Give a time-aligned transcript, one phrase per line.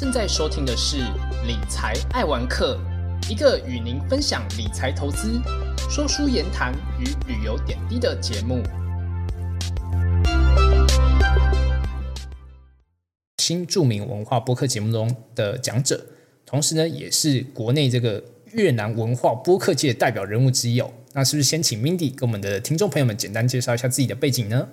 [0.00, 0.96] 正在收听的是
[1.46, 2.80] 《理财爱玩客》，
[3.30, 5.38] 一个与您分享理财投资、
[5.90, 8.62] 说书言谈与旅游点滴的节目。
[13.36, 16.02] 新著名文化播客节目中的讲者，
[16.46, 20.90] 同时呢，也是国内这个越南文化播客界代表人物之一哦。
[21.12, 24.66] 那是不是先请 Mindy 跟我们的听众朋友们简单介绍一下自己的背景呢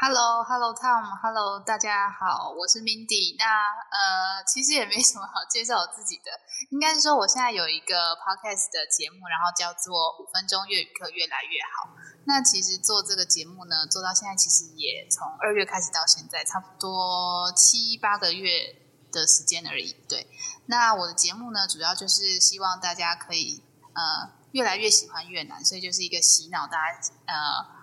[0.00, 3.34] ？Hello，Hello Tom，Hello，大家好，我是 Mindy。
[3.36, 3.44] 那
[3.90, 6.30] 呃，其实也没什么好介绍我自己的，
[6.70, 11.90] 应该是说我现在有一个 podcast 的节目，然后叫做五分钟粤语课越来越好。
[12.26, 18.78] 那其实做这个节目呢，做到现在其实也从二月开始到现在，差不多七八个月
[19.10, 19.96] 的时间而已。
[20.08, 20.28] 对，
[20.66, 27.77] 那我的节目呢，主要就是希望大家可以呃越来越喜欢越南，所以就是一个洗脑大家呃。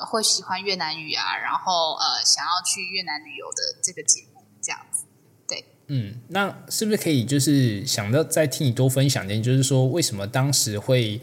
[0.00, 5.04] 呃，会喜欢越南语啊，然后呃，想要去越南旅游的这个节目，这样子，
[5.46, 11.20] 对，嗯，那是不是可以就是想到再听你多分享点，就是说为什么当时会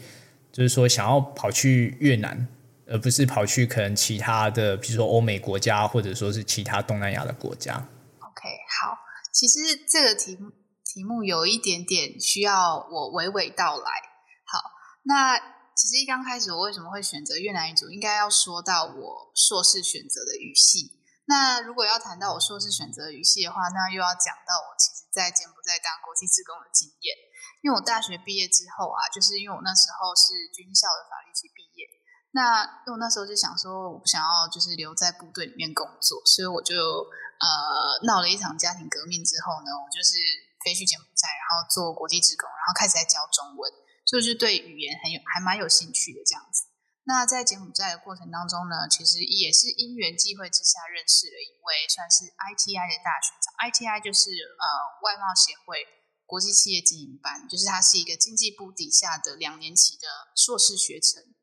[0.52, 2.46] 就是说想要跑去越南，
[2.86, 7.74] 而不是跑去可能其他的，比如说欧美国家，或者说是其他东南亚的国家
[8.18, 8.48] ？OK，
[8.80, 8.98] 好，
[9.32, 10.50] 其实这个题目
[10.84, 13.90] 题目有一点点需要我娓娓道来。
[14.44, 14.70] 好，
[15.04, 15.61] 那。
[15.82, 17.90] 其实一刚开始，我为什么会选择越南语组？
[17.90, 21.02] 应该要说到我硕士选择的语系。
[21.26, 27.18] 那如果要谈到我硕士选择语系的话，那又要讲到我其实在柬埔寨当国际职工的经验。
[27.66, 31.82] 因为我大学毕业之后啊，就是因为我那时候是军校的法律系毕业，
[32.30, 40.14] 那因为我那时候就想说，我不想要就是留在部队里面工作，所以我就呃闹了一场家庭革命之后呢，我就是
[40.62, 43.81] 飞去柬埔寨，然后做国际职工，然后开始在教中文。
[44.04, 46.70] 就是对语言很有还蛮有兴趣的这样子。
[47.04, 53.50] 那在柬埔寨的过程当中呢，其实也是因缘际会之下认识了一位算是 ITI 的大学长。
[53.58, 54.64] ITI 就是呃
[55.02, 55.82] 外贸协会
[56.26, 60.06] 国际企业经营班，就是它是一个经济部底下的两年期的
[60.36, 61.34] 硕士学程。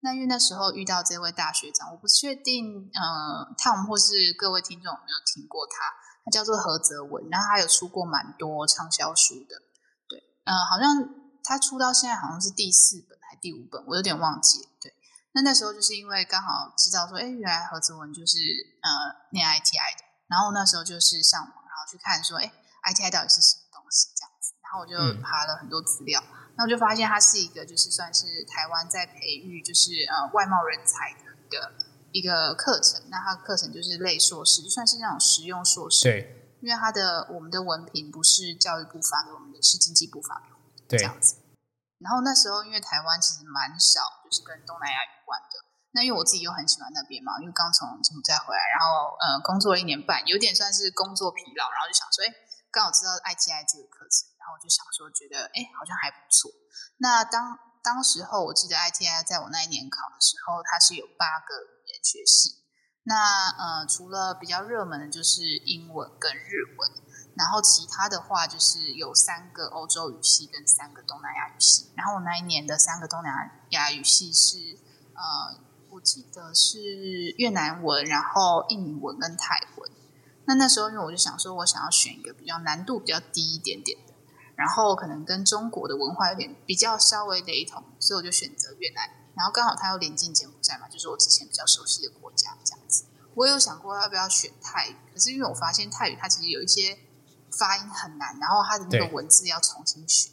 [0.00, 5.92] 那因为那时候遇到这位大学长，我不确定呃 Tom 或是各位听众有没有听过他，
[6.24, 9.60] 他叫做何泽文，然后他有出过蛮多畅销书的。
[10.08, 11.21] 对，嗯，好像。
[11.42, 14.68] 他出到现在好像是第四本还第五本，我有点忘记。
[14.80, 14.94] 对，
[15.32, 18.38] 那那时候就是因为刚好知道说，哎，原来何子文就是
[18.82, 22.52] 呃念 ITI 的，然后那时候就是上网，然后去看说，哎
[22.90, 26.22] ，ITI 到底是什么东西这样子，然后我就爬了很多资料，
[26.56, 31.72] 那我就发现它是一个就是算是台湾在培育就是呃外贸人才的一个
[32.12, 36.04] 一个课程，那它课程就是类硕士，就算是那种实用硕士。
[36.04, 40.61] 对，因为它的我们的文凭不是教育部发给我们的，是经济部发给我们。
[40.98, 41.36] 这样子，
[41.98, 45.62] 然后那时候因为台湾其实蛮少，就是跟东南亚有关的。
[45.94, 52.32] 那因为我自己又很喜欢那边嘛，因为刚从柬埔寨回来，然后呃工作了一年半，有点算是工作疲劳，然后就想说，哎，
[52.72, 56.50] 刚好知道 ITI 这个课程，然后我就想说，觉得哎好像还不错。
[56.96, 62.64] 那当当时候我记得 ITI 在我那一年考的时候，它是有八个语言学系。
[63.04, 67.01] 那呃除了比较热门的就是英文跟日文。
[67.34, 71.88] 然后其他的话就是有三个欧洲语系跟三个东南亚语系。
[71.96, 74.78] 然后我那一年的三个东南亚语系是
[75.14, 75.56] 呃，
[75.88, 79.90] 我记得是越南文，然后印尼文跟泰文。
[80.44, 84.12] 那那时候因为我就想说，我想要选一个比较难度比较低一点点的，
[84.54, 89.08] 然后可能跟中国的文化有点比较稍微雷同，所以我就选择越南。
[89.34, 93.06] 然后刚好它又临近柬埔寨嘛，就是我之前比较熟悉的国家这样子。
[93.36, 96.98] 我有想过要不要选泰语，可是因为我发现泰语它其实有一些。
[97.58, 100.30] 发音很难，然后它的那个文字要重新学，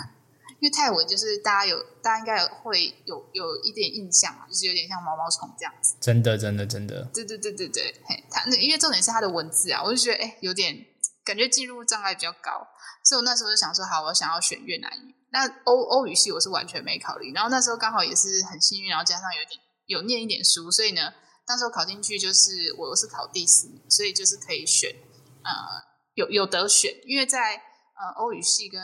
[0.60, 5.96] 因为泰文就是大家有，大家应该有会有有一点印象嘛，就是有点像毛毛虫这样子。
[6.00, 7.02] 真的，真的，真的。
[7.12, 10.86] 对对对对对，嘿，它那因为重点是它的文字啊，我就觉得哎，有点
[11.24, 12.66] 感觉进入障碍比较高，
[13.04, 15.14] 所以我那时候就想说，好，我想要选越南语。
[15.30, 21.12] 那欧欧语系我是完全没考虑，然后那时候刚好也是很幸运，然后加上有点有念一点书，所以呢，
[21.44, 24.94] 当时候考进去就是我是考第四名，所以就是可以选
[25.42, 25.90] 呃。
[26.14, 28.80] 有有得选，因为在呃欧语系跟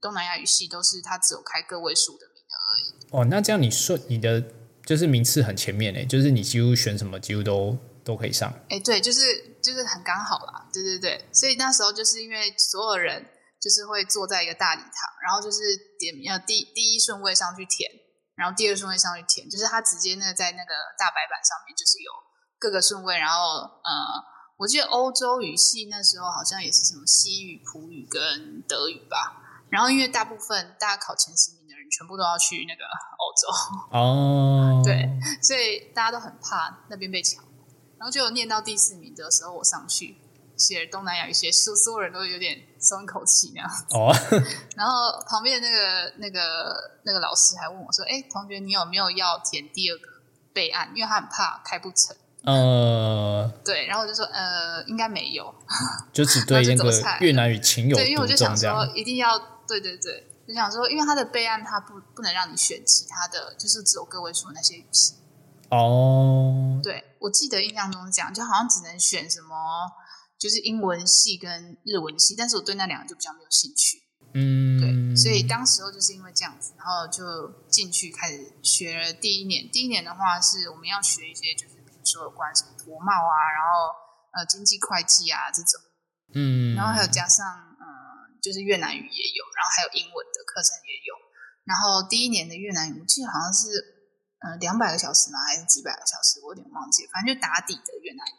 [0.00, 2.84] 东南亚语系都是它只有开个位数的名额而已。
[3.10, 4.42] 哦，那这样你说你的
[4.86, 8.52] 就是名次很前面诶，就是你几乎选什么几乎都都可以上。
[8.68, 9.20] 哎，对，就是
[9.62, 11.28] 就是很刚好啦，对对对。
[11.32, 13.26] 所以那时候就是因为所有人
[13.60, 14.92] 就是会坐在一个大礼堂，
[15.22, 15.58] 然后就是
[15.98, 17.90] 点名要第第一顺位上去填，
[18.36, 22.12] 然后第二顺位上去填，就是他直接那在那个大白板上面就是有
[22.58, 24.37] 各个顺位，然后呃。
[24.58, 29.44] 我记得欧洲语系那时候好像也是什么西语、葡语跟德语吧。
[29.70, 32.82] 然后因为大部分大家考前十名的人全部都要去那个
[33.18, 33.48] 欧洲
[33.96, 35.08] 哦， 对，
[35.40, 37.44] 所以大家都很怕那边被抢。
[37.98, 40.16] 然后就念到第四名的时候，我上去，
[40.56, 43.70] 写东南亚语，写书，所有人都有点松一口气那样。
[43.90, 44.12] 哦，
[44.74, 50.08] 然后旁边那个那个那个老师还问我说：“哎，同学，你有没有要填第二个
[50.52, 50.90] 备案？
[50.96, 52.16] 因为他很怕开不成。”
[52.48, 55.54] 呃，对，然后我就说：“呃，应该没有。
[56.12, 56.90] ”就只对那个
[57.20, 65.14] 越南语情有对，因为我就想说一定要对对对，就想说，因为他的备案他不不能让你选其他的，就是只有个位数那些语系。
[65.70, 69.54] 哦，对，我记得印象中讲，就好像只能选什么，
[70.38, 74.02] 就是英文系跟日文系，但是我对那两个就比较没有兴趣。
[74.32, 79.68] 嗯，对，所以当时候就是因为这样子，然后就进去开始学了第一年。
[79.70, 81.77] 第一年的话是我们要学一些，就是
[82.08, 83.92] 说有关什么国贸啊，然后
[84.32, 85.76] 呃经济会计啊这种，
[86.32, 87.44] 嗯，然后还有加上
[87.76, 91.12] 嗯、呃就是越南语也有，然后还有英文的课程也有。
[91.68, 93.68] 然后第一年的越南语，我记得好像是
[94.40, 95.36] 呃两百个小时吗？
[95.44, 96.40] 还是几百个小时？
[96.40, 98.38] 我有点忘记了，反正就打底的越南语。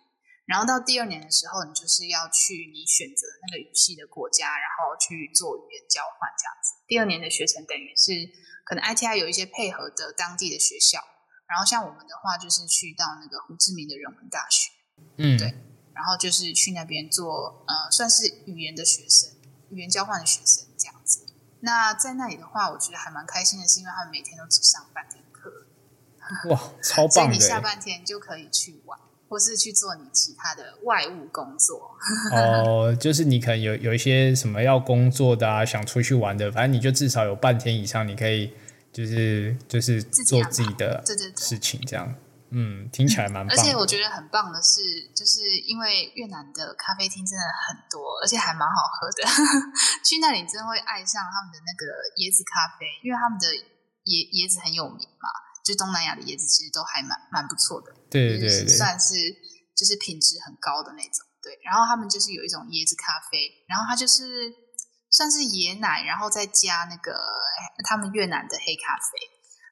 [0.49, 6.73] 然后到第二年的时候，你就是要去你选择那个语系的国家，然后去做语言交换这样子。
[6.87, 8.09] 第二年的学程等于是
[8.65, 10.97] 可能 ITI 有一些配合的当地的学校，
[11.49, 14.71] 然后像我们的话就是去到那个胡志明的人文大学，
[15.17, 15.55] 嗯，对
[15.95, 19.31] 然后就是去那边做呃算是语言的学生，
[19.71, 21.25] 语言交换的学生这样子。
[21.61, 25.51] 那在那里的话，我觉得还蛮开心的，是因为他们每天都只上半天课，
[26.49, 28.97] 哇，超 所以棒你下半天就可以去玩，
[29.27, 31.97] 或是去做你其他的外务工作。
[32.31, 32.95] 哦！
[32.95, 38.53] 就是你可能有有一些什么要工作的啊，想出去玩的，反正你就至少有半天以上，你可以
[38.99, 42.03] 就是就是做自己的对对对事情，这样，
[42.51, 43.55] 嗯，听起来蛮棒。
[43.55, 44.81] 而且我觉得很棒的是，
[45.15, 49.23] 就是因为越南的咖啡厅真的很多，而且还蛮好喝的。
[50.03, 51.85] 去那里真的会爱上他们的那个
[52.19, 53.47] 椰子咖啡，因为他们的
[54.11, 55.29] 椰椰子很有名嘛，
[55.63, 59.15] 就东南亚的椰子其实都还蛮蛮不错的，就是对对对，算是
[59.77, 61.23] 就是品质很高的那种。
[61.41, 64.51] 对，然后他们就是有一种椰子咖啡，然后它就是
[65.09, 67.17] 算是椰奶，然后再加那个
[67.83, 69.17] 他们越南的黑咖啡，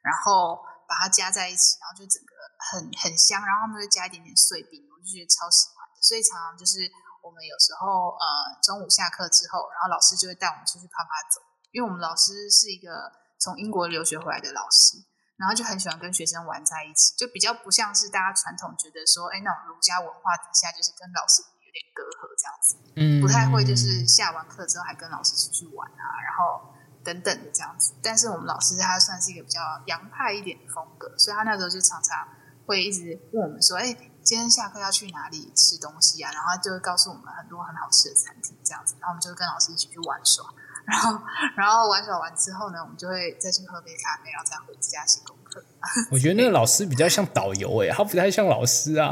[0.01, 0.57] 然后
[0.89, 6.01] 把它加在一起，然后就整个很很香，然后他们会加一点点碎冰，我就觉得超喜欢的。
[6.01, 6.89] 所以常常就是
[7.21, 8.25] 我们有时候呃
[8.63, 14.97] 中午下课之后，然后老师就会带我们出去啪啪走，因为我们老师是一个从英国留学回来的老师，
[15.37, 21.43] 然后就很喜欢跟学生玩在一起，就比较不像是大家传统觉得说，哎，那种儒家文化底下就是跟老师
[21.77, 22.75] 点隔阂这样子。
[22.95, 27.93] 嗯，不太会，就是下完课之后还跟老师出去玩啊，然后等等的这样子。
[28.01, 32.27] 但是我们老师他算是一个比较洋派一点的风格，所以他那时候就常常
[32.65, 33.93] 会一直问我们说：“哎，
[34.23, 40.45] 今天下课要去哪里吃东西啊？”然后他就会告诉我们很多很好吃的餐厅这样子，然后我们就会跟老师一起去玩耍。
[40.87, 41.19] 然后，
[41.57, 45.61] 然后玩耍完之后呢，我们就会再去喝杯咖啡，然后再回家写功课。
[46.09, 49.11] 我觉得那个老师比较像导游诶，他不太像老师啊。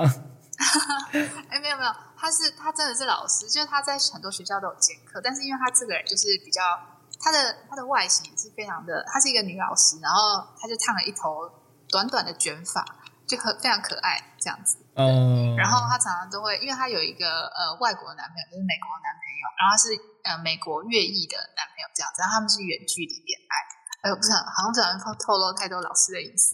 [1.51, 1.91] 哎，没有没有，
[2.25, 6.59] 他是他真的是老师，就是他在很多学校都有兼课，但是因为他这个人就是比较
[7.21, 7.37] 他的
[7.69, 11.45] 他的外形也是非常的，她是一个女老师，然后她就烫了一头
[11.87, 12.83] 短短的卷发，
[13.27, 14.77] 就很非常可爱这样子。
[14.97, 19.93] 嗯，然后她常常都会，因为她有一个呃外国的男朋友，就是美国的男朋友，然后他是
[20.25, 23.53] 呃美国越裔的男朋友这样子，然后他们是远距离恋爱。
[24.01, 26.49] 呃，不是，好像不小心透透露太多老师的隐私，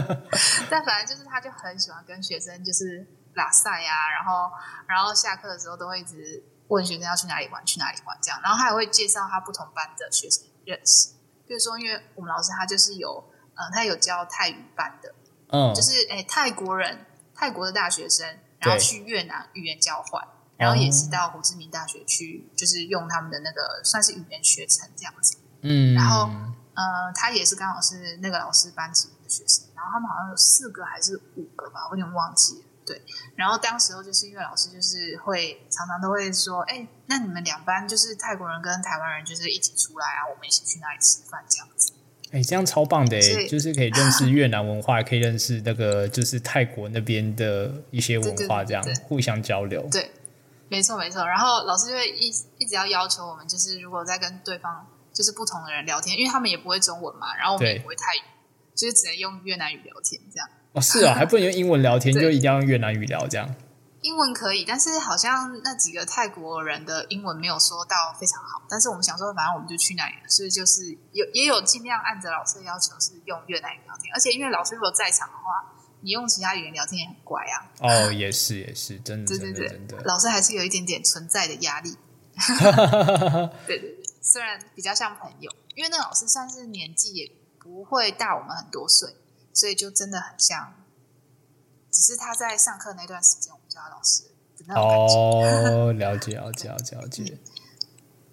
[0.70, 3.06] 但反正就是他就很喜欢跟学生就是
[3.38, 4.50] 拉赛呀，然后
[4.86, 11.12] 然后下课的时候都会一直问学生要去哪里玩，去哪里玩这样，然后他也会介绍他不同班的学生认识，
[11.46, 15.14] 比如说因为我们老师他就是有呃他有教泰语班的，
[15.50, 18.26] 嗯，就是诶泰国人泰国的大学生，
[18.58, 20.22] 然后去越南语言交换，
[20.58, 25.38] 然后也是到胡志明大学去，就是用他们的那个算是语言学程这样子。
[25.62, 26.28] 嗯，然后
[26.74, 32.64] 呃，他也是刚好是那个老师班级的学生，然后他们好像有四个还是五个吧，我有点忘记了。
[32.88, 33.02] 对，
[33.36, 41.92] 然后当时候就是因为老师就是会常常都会说，哎，那你们两班就是泰国人跟台湾人就是一起出来啊，我们一起去哪里吃饭这样子。
[42.30, 49.86] 哎，这样超棒的就是可以认识越南文化，也可以认识那个就是泰国那边的一些文化，这样互相交流。
[49.90, 50.10] 对，
[50.68, 51.26] 没错没错。
[51.26, 52.28] 然后老师就会一
[52.58, 58.20] 一直要要求我们，就是如果在跟对方就是不同的人聊天，因为他们也不会中文嘛，然后我们也不会泰语，
[58.74, 60.48] 就是只能用越南语聊天这样。
[60.78, 63.54] 哦，是啊， 还不能用英文聊天，就一定要用越南语聊这样。
[64.00, 68.62] 英文可以，但是好像那几个泰国人的英文没有说到非常好。
[68.68, 74.14] 但是我们想说，反正我们就去那里了，所以就是有也有尽量按着老师的要求是用越南语聊天。
[74.14, 77.66] 而且因为老师如果在场的话，你用其他语言聊天也很怪啊。
[77.80, 81.96] 哦，也是也是，真的对对对真的，老师还是有一点点存在的压力。
[83.66, 89.10] 对对对，虽然比较像朋友，因为那个老师算是年纪也不会大我们很多岁，
[89.58, 90.74] 所以就真的很像。
[91.90, 94.22] 只是他在上课那段时间，我们叫他老师。
[94.66, 95.70] 那种感觉。
[95.74, 97.38] 哦，了解了解了解了解。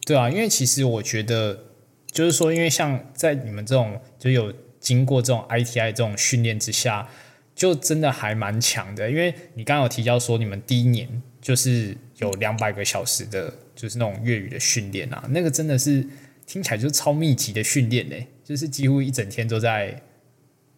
[0.05, 1.63] 对啊，因为其实我觉得，
[2.11, 7.09] 就是说，因为像在你们这种就有经过这种 ITI 这种训练之下，
[7.55, 9.09] 就真的还蛮强的。
[9.09, 16.07] 因为你刚刚有提到说，你们第一年就是有两百个小时的，就是那种粤语的训练啊，那个真的是
[16.45, 20.03] 听起来就是超密集的训练嘞，就是几乎一整天都在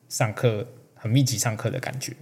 [0.09, 2.17] 上课，很密集上课的感觉。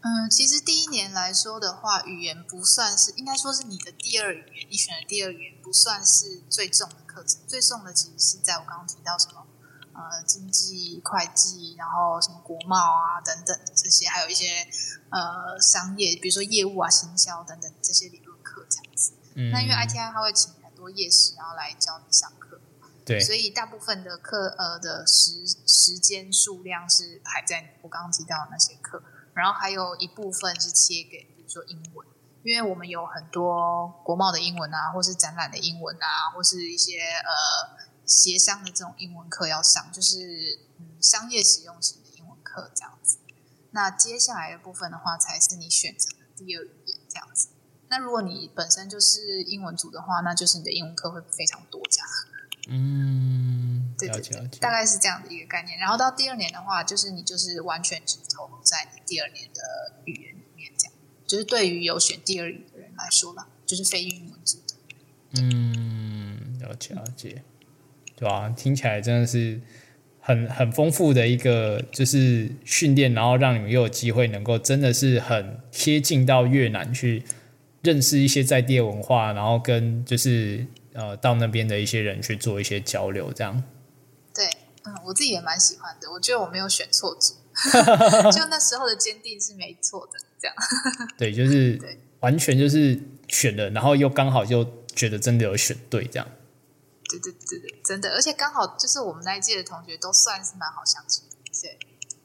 [0.00, 9.46] 嗯，其实第一年来说的话，语言不算是，应该说是你的第二语言，你选的第二语言不算是最重的课程，最重的其实是在我刚刚提到什么
[9.94, 14.68] 呃经济、会计，然后什么国贸啊等等这些，还有一些
[15.08, 19.12] 呃商业，比如说业务啊、行销等等这些理论课这样子。
[19.36, 22.43] 嗯，那因为 ITI 它会请很多夜师，然后来教你上课，
[23.04, 29.02] 对，所以大部分的课呃的时时间数量是排在我刚刚提到的那些课。
[29.34, 32.06] 然后还有一部分是切给，比如说英文，
[32.44, 43.18] 因为我们有很多国贸的英文啊，或是展览的英文啊，或是一些呃协商的这种英文课要上，就是嗯商业实用型的英文课这样子。
[43.72, 47.48] 那接下来的部分的话，才是你选择的第二语言这样子。
[47.88, 52.08] 那如果你本身就是英文组的话，那就是你的英文课会非常多这样。
[52.66, 55.78] 嗯，对对对，大概是这样的一个概念。
[55.78, 59.60] 然后到第二年的话，就是你就是完全只投入在你第二年的
[60.06, 60.92] 语言里面，这样。
[61.26, 64.74] 就是对于有选第二语的人来说啦，就是非英文字的。
[65.42, 67.42] 嗯，了解了解，
[68.16, 68.48] 对吧？
[68.56, 69.60] 听起来真的是
[70.20, 77.22] 很很丰富的一个就是训练，然后让你们又有机会能够真的是很贴近到越南去
[77.82, 80.66] 认识一些在地文化，然后跟就是。
[80.94, 83.62] 呃，到那边的一些人去做一些交流，这样。
[84.32, 84.46] 对，
[84.84, 86.10] 嗯，我自己也蛮喜欢的。
[86.12, 87.34] 我觉得我没有选错组，
[88.32, 90.56] 就那时候的坚定是没错的，这样。
[91.18, 92.98] 对，就是完全就是
[93.28, 96.28] 选了，然后又刚好就觉得真的有选对，这样。
[97.10, 101.78] 对对对对，真的，而且刚好就是我们那一届的同学都算是蛮好相处的，对。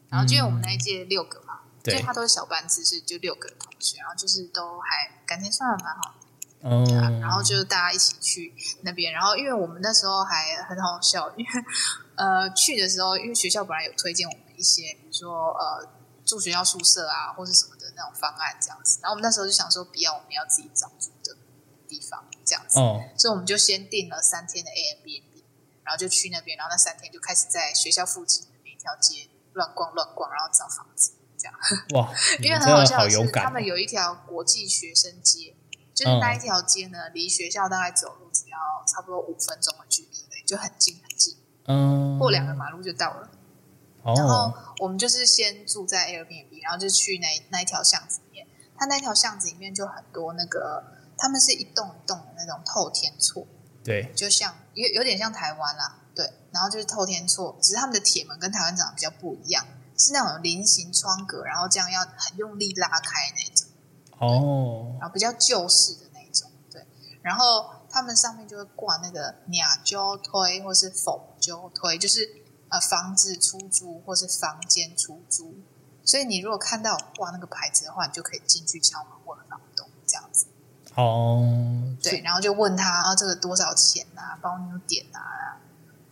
[0.09, 6.15] 然后因为我们那一届六个嘛，所以他都是小班制，是就六个同学，然后就是都还感情算的蛮好。
[6.62, 6.84] 哦，
[7.22, 11.51] 然后就大家一起去那边，然后因为我们那时候还很好笑，因为
[12.18, 15.88] 呃去的时候，因为学校本来有推荐我们一些，比如说呃
[16.25, 21.38] 住学校宿舍啊，或是什么的那种方案这样子，然后我们那时候就想说，不要我们要自己找住的
[21.88, 25.46] 地方这样子，哦，所以我们就先订了三天的 A M B N B，
[25.86, 31.56] 然后就去那边，然后那三天就开始在学校附近的每一条街乱逛乱逛，然后找房子这样。
[31.94, 32.13] 哇，
[32.44, 35.56] 因为很好笑的是，他们有一条国际学生街。
[36.00, 41.36] 就是那一条街呢，离学校大概走路只要差不多五分钟的距离，就很近很近。
[41.65, 43.29] 嗯，过两个马路就到了。
[44.06, 48.48] 然后我们就是先住在 Airbnb，然后就去那那一条巷子里面。
[48.77, 50.82] 它那条巷子里面就很多那个，
[51.18, 53.46] 他们是一栋一栋的那种透天厝。
[53.84, 56.32] 对，就像有有点像台湾啦，对。
[56.53, 59.65] 然后就是透天厝，只是他们的铁门跟台湾长得比较不一样，
[59.98, 63.68] 是那种菱形窗格，然后这样要很用力拉开那种。
[64.19, 66.85] 哦，然后比较旧式的那种，对，
[67.21, 72.29] 然后他们上面就会挂那个“鸟交推”或是“否交推”，就是
[72.67, 75.55] 呃房子出租或是房间出租。
[76.03, 80.47] 所以你如果看到挂那个牌子的话，你就可以进去敲门问房东这样子。
[80.95, 84.38] 哦，对，然后就问他啊，这个多少钱啊？
[84.41, 85.55] 包你有点啊？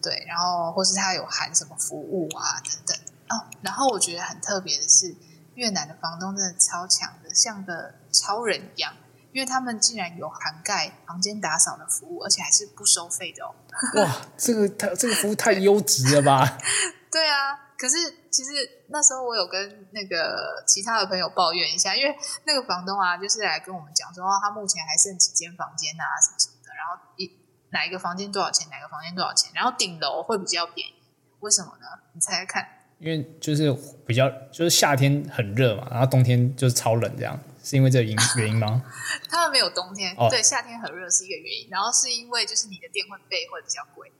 [0.01, 2.61] 对，然后或是他有含什么服务啊？
[2.63, 2.97] 等等。
[3.29, 5.13] 哦，然后我觉得很特别的是。
[5.57, 8.93] 越南的房东真的超强的，像个超人一样，
[9.33, 13.55] 因为他们竟然有涵盖房间打扫的服务，而且还是不收费的哦。
[13.95, 16.57] 哇，这个太这个服务太优质了吧？
[17.11, 17.97] 对啊，可是
[18.29, 18.51] 其实
[18.89, 27.31] 那时候我有跟那个其他的朋友抱怨一下，因为那个房东啊，就是来跟我们讲说，他目前还剩几间房间啊，什么什么的，然后一
[27.71, 31.01] 哪一个房间多少钱，哪个房间多少钱，然后顶楼会比较便宜，
[31.39, 31.87] 为什么呢？
[32.13, 32.76] 你猜猜看。
[33.00, 33.75] 因为就是
[34.06, 38.84] 比较就是夏天很热嘛，然后冬天就是超冷，这样是因为这个因 原因吗？
[39.30, 44.12] 他们没有冬天，对，夏天很热是一个原因，然后是因为就是你的电会费会比较贵。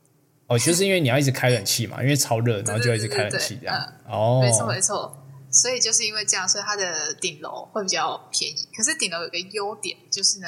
[0.46, 3.94] 哦，就是因为你要一直开冷气嘛，因为超热，然后就一直开冷气这样。
[4.08, 8.68] 哦，没错没错，所以就是因为这样，所以它的顶楼会比较便宜。
[8.76, 10.48] 可是顶楼有个优点就是呢，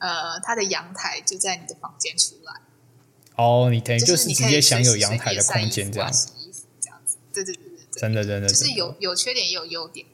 [0.00, 2.60] 呃，它的阳台就在你的房间出来。
[3.36, 6.12] 哦，你等于就是直接享有阳台的空间这样。
[6.12, 7.67] 洗衣服这样子，对对对。
[7.98, 10.06] 真的，真的，就是有有缺点也有优点。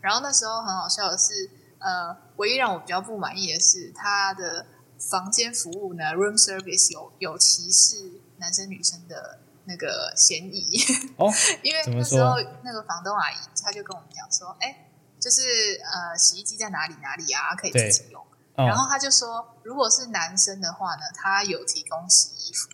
[0.00, 4.66] 然后那时候很好笑的是，呃，唯一让我比较不满意的是，他的
[4.98, 10.80] 房间服务呢，room service 有有歧视男生女生的那个嫌疑。
[11.16, 14.88] 哦， 因为那时候那个房东阿姨，她就跟我们讲说，哎，
[15.20, 18.22] 就是呃，洗衣机在哪里哪里啊，可以自己用。
[18.22, 22.70] 嗯然后他就说，如果是男生的话呢，他有提供洗衣服。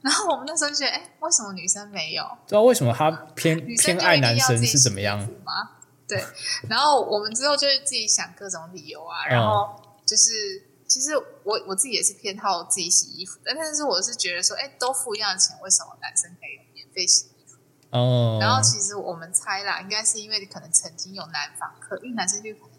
[0.00, 2.24] 然后我们那时候觉得，哎，为什么女生没有？
[2.24, 5.76] 不知道为什么她偏偏爱男生是怎么样吗？
[6.06, 6.24] 对。
[6.68, 10.64] 然后我们之后就是自己想各种理由啊，嗯然后就是。
[10.88, 11.14] 其实
[11.44, 17.58] 我我自己也是偏好自己洗衣服，但但是我是觉得说，哎，都付一样的钱，为什么男生可以免费洗衣服？
[17.90, 22.77] 哦，然后其实我们猜啦，应该是因为可能曾经有男访客，因为男生就可能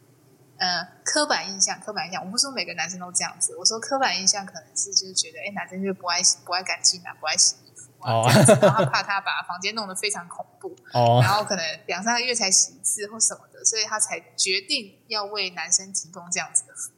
[0.59, 16.95] 呃刻板印象，刻板印象，我不是说每个男生都这样子，我说刻板印象可能是就是觉得，哎，男生就不爱洗不爱干净啊，不爱洗衣服啊，哦这样子然后怕他把房间弄得非常恐怖，哦然后可能两三个月才洗一次或什么的，所以他才决定要为男生提供这样子的服务。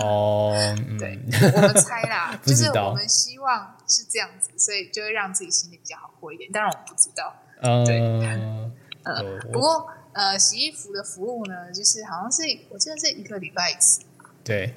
[0.00, 1.20] 哦，嗯对
[1.54, 6.50] 我们猜啦，就是我们希望是这样子，所以就会让自己心里比较好过一点。
[6.50, 8.72] 当然我们不知道，嗯，
[9.04, 9.86] 呃有，不过
[10.16, 14.00] 呃，洗衣服的服务呢，就是好像是我记得是一个礼拜一次，
[14.42, 14.74] 对，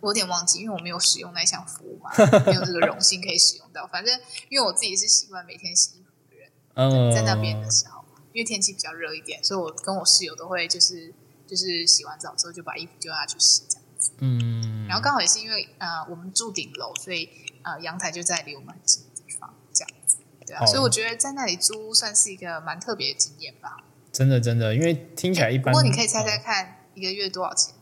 [0.00, 2.10] 我有点忘记，因为我没有使用那项服务嘛，
[2.44, 3.86] 没有这个荣幸可以使用到。
[3.86, 8.04] 反正因为我自己是习惯每天洗衣服的人，嗯，在那边的时候，
[8.34, 11.14] 因为天气比较热一点，所以我跟我室友都会就是
[11.46, 14.12] 就是洗完澡之后就把衣服丢下去洗这样子。
[14.18, 17.30] 嗯，然后刚好也是因为呃我们住顶楼，所以
[17.62, 20.18] 呃阳台就在离我们很近的地方，这样子。
[20.46, 23.78] 对啊，哦所以我觉得在那里租算是一个蛮特别的经验吧。
[24.16, 27.74] 真的真的，因为听起来一般不般，过你可以猜猜看，一个月多少钱？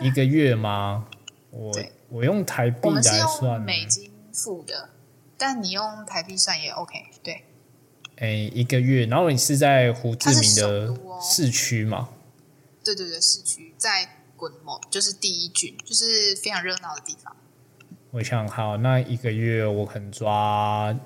[0.00, 1.06] 嗯一个月吗？
[1.50, 1.70] 我
[2.08, 4.88] 我用台币我们是来算用，美金付的，
[5.36, 6.94] 但你用台币算也 OK。
[7.22, 7.44] 对，
[8.16, 12.08] 哎，一个月，然后你是在胡志明的市区嘛？
[12.82, 17.36] 对对对，市区在滚某，就是第一郡，就是非常热闹的地方。
[18.12, 20.96] 我想好，那一个月我可能抓，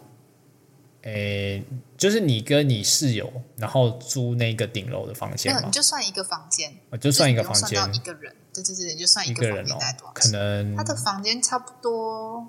[1.03, 1.65] 诶，
[2.01, 8.35] 就是你跟你室友，然后租那个顶楼的房间嘛你，就算一个房间，我就算一个房间算到一个人。
[8.55, 9.77] 对对对，你就算一个人哦
[10.15, 10.31] 可？
[10.31, 12.49] 能他的房间差不多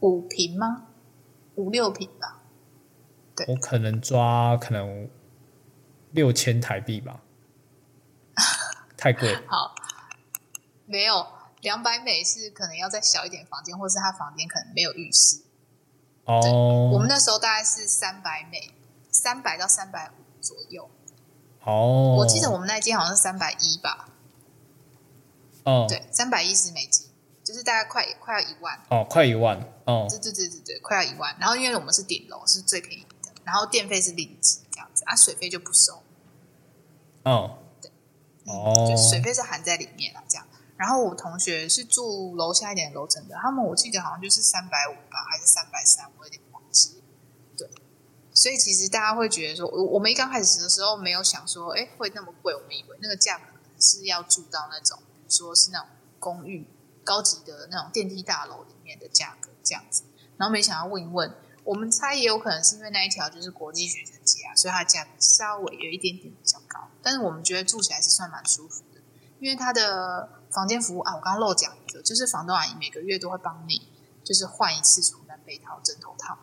[0.00, 0.86] 五平吗？
[1.56, 2.40] 五六平吧。
[3.36, 5.10] 对我可能抓可能
[6.12, 7.20] 六千台币吧，
[8.96, 9.34] 太贵。
[9.46, 9.74] 好，
[10.86, 11.26] 没有
[11.60, 15.42] 两百美是可能要再小一点房间，或是他房间可能没有浴室。
[16.30, 18.70] 哦，我们那时候大概是三百美，
[19.10, 20.88] 三百到三百五左右。
[21.64, 24.08] 哦，我记得我们那间好像是三百一吧，
[25.64, 27.08] 哦，对，三百一十美金，
[27.42, 28.80] 就是大概快快要一万。
[28.90, 31.36] 哦，快一万哦，对对对对对，快要一万。
[31.40, 36.00] 然后因为我们是顶楼，是最便宜的，然后电费是零值这样子，啊，水费就不收，
[37.24, 37.58] 哦，
[38.44, 40.46] 哦，就水费是含在里面了这样。
[40.80, 47.02] 然后我同学是住楼下一点楼层的，他们我记得好像就是三百五吧，还是三百三，我有点忘记。
[47.54, 47.68] 对，
[48.32, 52.54] 所以其实大家会觉得说，我我们一刚开始的时候没有想说，哎，会那么贵。
[52.54, 53.44] 我们以为那个价格
[53.78, 55.88] 是要住到那种，比如说是那种
[56.18, 56.66] 公寓、
[57.04, 60.04] 高级的那种电梯大楼里面的价格这样子。
[60.38, 66.88] 然后没想到问一问，我们猜也有可能是因为那一条就是国际学生街啊，所以它的价格稍微有一点点比较高。
[67.02, 69.02] 但是我们觉得住起来是算蛮舒服的，
[69.40, 73.80] 因为它的房间服务啊，我刚刚漏讲一个，就是房东阿姨每个月都会帮你
[74.24, 76.36] 就是换一次床单被套、枕头套，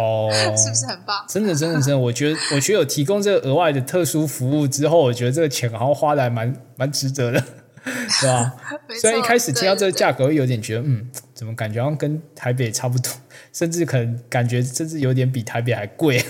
[0.00, 1.24] 哦， 是不是很棒？
[1.28, 7.40] 真的，真的，真的，我觉得，我觉得有提供这个额外的特殊服务之后，我觉得这个钱好像花的还蛮蛮值得的，
[8.08, 8.54] 是吧？
[9.00, 13.10] 虽然一开始听到这个价格，会有点觉得，嗯，怎么感觉好像跟台北差不多，
[13.52, 16.24] 甚至可能感觉甚至有点比台北还贵，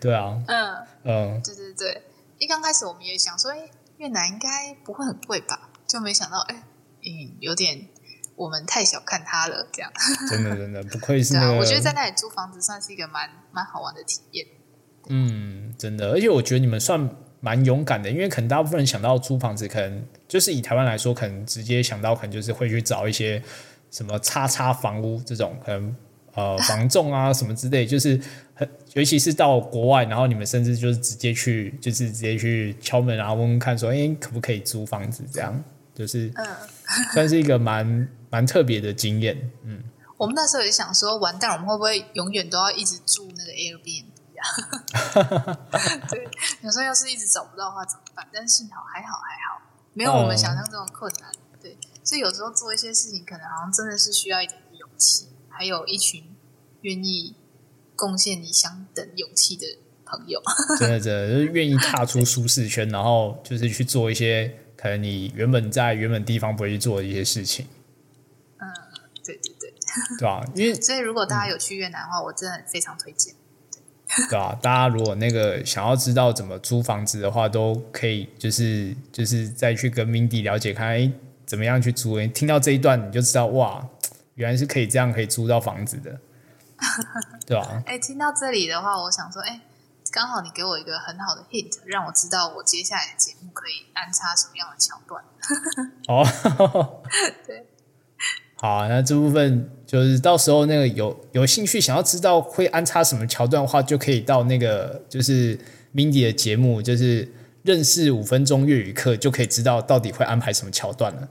[0.00, 0.74] 对啊，嗯，
[1.04, 2.02] 嗯，对对对，
[2.38, 5.67] 一刚开始我们也想说，哎，越南应该不会很贵吧？
[5.88, 6.62] 就没想到，哎，
[7.02, 7.88] 嗯，有点
[8.36, 9.90] 我们太小看他了，这样。
[10.30, 14.46] 真的真的不愧是对啊，那个，我觉得在那里租房子算是一个蛮蛮好玩的体验。
[15.08, 17.08] 嗯，真的，而且我觉得你们算
[17.40, 23.42] 蛮勇敢的，因为可能大部分人想到租房子，可能就是以台湾来说，可能直接想到可能就是会去找一些
[23.90, 25.96] 什么叉叉房屋这种，可能
[26.34, 28.20] 呃房仲啊什么之类，就是
[28.54, 35.24] 很尤其是到国外，然后你们甚至就是直接去，就是直接去敲门啊，问问看说，哎，可不可以租房子？
[35.32, 35.64] 这样
[35.98, 36.46] 就是嗯，
[37.12, 39.82] 算是一个蛮蛮特别的经验，嗯，
[40.16, 44.06] 我们那时候也想说，完蛋，我们会不会永远都要一直住那个 Airbnb
[44.38, 45.58] 啊？
[46.08, 46.28] 对，
[46.62, 48.24] 有时候要是一直找不到的话怎么办？
[48.32, 49.60] 但是幸好还好还好，
[49.94, 51.32] 没有我们想象中的困难。
[51.60, 56.22] 对，所以有时候做一些事情，可能好像真的是需要一点勇气，还有一群
[56.82, 57.34] 愿意
[57.96, 59.66] 贡献你相等勇气的
[60.04, 60.40] 朋友。
[60.78, 67.66] 真的真的就是愿意踏出舒适圈，然后就是去做一些可能你原本在原本地方不会去做的一些事情，
[68.58, 68.66] 嗯，
[69.24, 69.74] 对对对。
[70.18, 70.44] 对吧？
[70.54, 73.34] 因为 所以如果大家有去越南的话，我真的非常推荐。
[74.30, 81.10] 对吧、大家如果那个想要知道怎么租房子的话，都可以就是就是再去跟 Mindy 了解看，哎，
[81.44, 82.14] 怎么样去租？
[82.14, 83.86] 诶听到这一段你就知道，哇，
[84.34, 86.18] 原来是可以这样可以租到房子的，
[87.46, 89.60] 对吧、 哎，听到这里的话，我想说，哎，
[90.18, 95.22] 刚好你给我一个很好的 hint，让我知道我接下来的节目可以安插什么样的桥段。
[96.10, 96.26] 哦，
[97.46, 97.64] 对，
[98.56, 105.56] 好啊、那这部分就是到时候那个有有兴趣想要知道会安插什么桥段的话，就可以到那个就是
[105.94, 111.28] Mindy 的节目，就是认识五分钟粤语课，就可以知道到底会安排什么桥段了。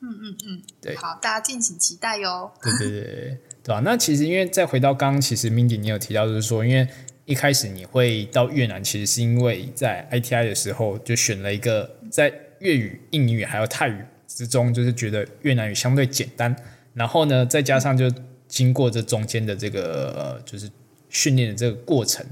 [0.00, 2.50] 嗯嗯嗯，对好，大家敬请期待哟。
[2.62, 6.88] 对对对对对吧、那其实因为再回到刚刚，其实 Mindy 你有提到，就是说，因为
[7.28, 16.56] 一开始你会到越南，其实是因为在 ITI 的时候就选了一个在粤语、印尼语还有泰语之中，就是觉得越南语相对简单，
[16.94, 18.10] 然后呢，再加上就
[18.48, 20.70] 经过这中间的这个呃，就是
[21.10, 22.24] 训练的这个过程，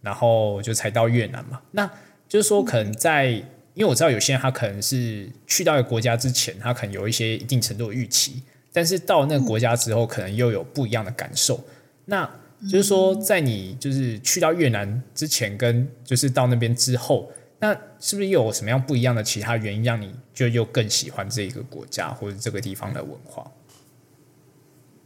[0.00, 1.60] 然后就才到越南嘛。
[1.72, 1.86] 那
[2.26, 3.26] 就是说，可能在
[3.74, 11.62] 因为我知道有些人他可能是去到一个国家之前，他可能有一些一定程度的预期，但是到那个国家之后，可能又有不一样的感受。
[12.06, 12.28] 那
[12.68, 23.50] 就是说，在你就是去到越南之前，跟就是到那边之后，那是不是又有什么样不一样的其他原因，让你就又更喜欢这一个国家或者这个地方的文化？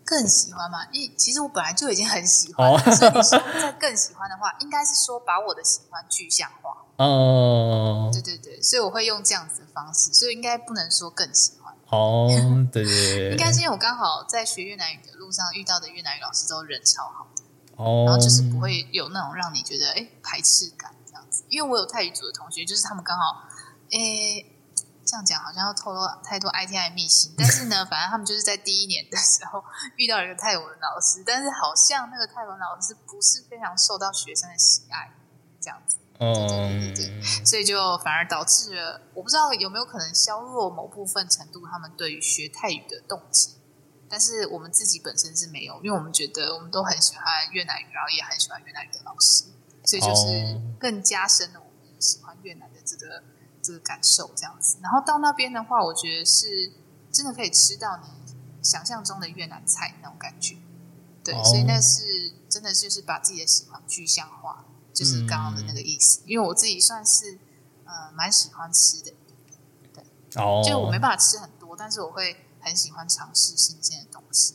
[0.06, 0.86] 更喜欢嘛？
[0.92, 6.84] 因为其实我本来就已经很喜欢了，哦所以你说再 更喜欢的话，应该是说把我的喜欢具象化。
[6.96, 12.28] 哦对对对，所以我会用这样子的方式，所以应该不能说更喜欢，哦，
[12.70, 17.26] 对对对，应该是因为我刚好在学越南语的路上遇到的越南语老师都人超好，
[17.76, 21.44] 哦，然后就是不会有那种让你觉得哎排斥感这样子。
[21.48, 23.48] 因为我有泰语组的同学，就是他们刚好
[23.90, 24.50] 诶。
[25.06, 29.62] 这样讲好像要透露太多 ITI 的秘辛，但是呢，反正他们就是在第一年的时候
[29.96, 35.12] 遇到一个泰文老师，但是好像那个泰文老师不是非常受到学生的喜爱，
[35.60, 35.98] 这样子。
[36.18, 43.50] 嗯，所以就反而导致了，我不知道有没有可能削弱某部分程度他们对于学泰语的动机。
[44.08, 49.44] 但是我们自己本身是没有，因为我们觉得我们都很喜欢越南语，然后也很喜欢越南语的老师，
[49.84, 53.22] 所以就是哦更加深了我们喜欢越南的这个
[53.62, 54.76] 这个感受，这样子。
[54.82, 56.72] 然后到那边的话，我觉得是
[57.10, 58.04] 真的可以吃到你
[58.62, 60.56] 想象中的越南菜那种感觉。
[61.24, 66.20] 对，哦所以那是真的就是把自己的喜欢具象化，就是刚刚的那个意思。
[66.26, 67.38] 因为我自己算是
[67.84, 69.12] 呃蛮喜欢吃的，
[70.36, 74.54] 哦，就我没办法吃很多，但是我会很喜欢尝试新鲜的东西。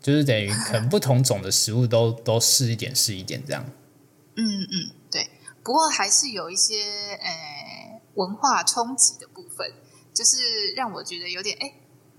[0.00, 3.64] 就是等于可能不同种的食物都都试一点试一点这样。
[4.36, 5.30] 嗯嗯，对。
[5.64, 6.84] 不过还是有一些
[7.20, 9.72] 呃文化冲击的部分，
[10.14, 10.36] 就是
[10.76, 11.66] 让我觉得有点哎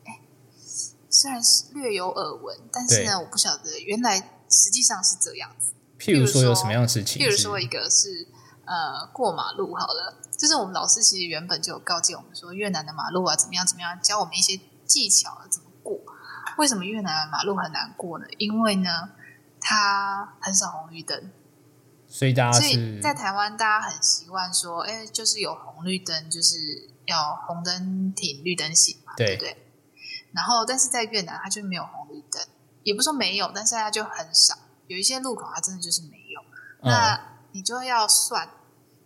[0.03, 0.19] 哎，
[1.09, 4.17] 虽然是略有耳闻，但是呢，我不晓得原来
[4.49, 5.71] 实际上是这样子。
[5.97, 7.21] 譬如说有什么样的事情？
[7.21, 8.27] 譬如说一个是
[8.65, 15.99] 呃过马路好了，就是我们老师其实原本就有告诫我们说越南的马路啊怎么样怎么样，教我们一些技巧怎么过。
[16.57, 18.25] 为什么越南的马路很难过呢？
[18.37, 19.09] 因为呢
[19.59, 21.31] 它很少红绿灯，
[22.07, 29.57] 所以大家所以在台湾大家很习惯说，哎，就是有红绿灯，就是要红灯停，绿灯行嘛，对对不对？
[30.31, 32.41] 然后但是在越南它就没有红绿灯，
[32.83, 36.41] 也不是说没有，但是它就很少，有一些路口它真的就是没有。
[36.81, 37.19] 嗯那
[37.51, 38.47] 你就要算，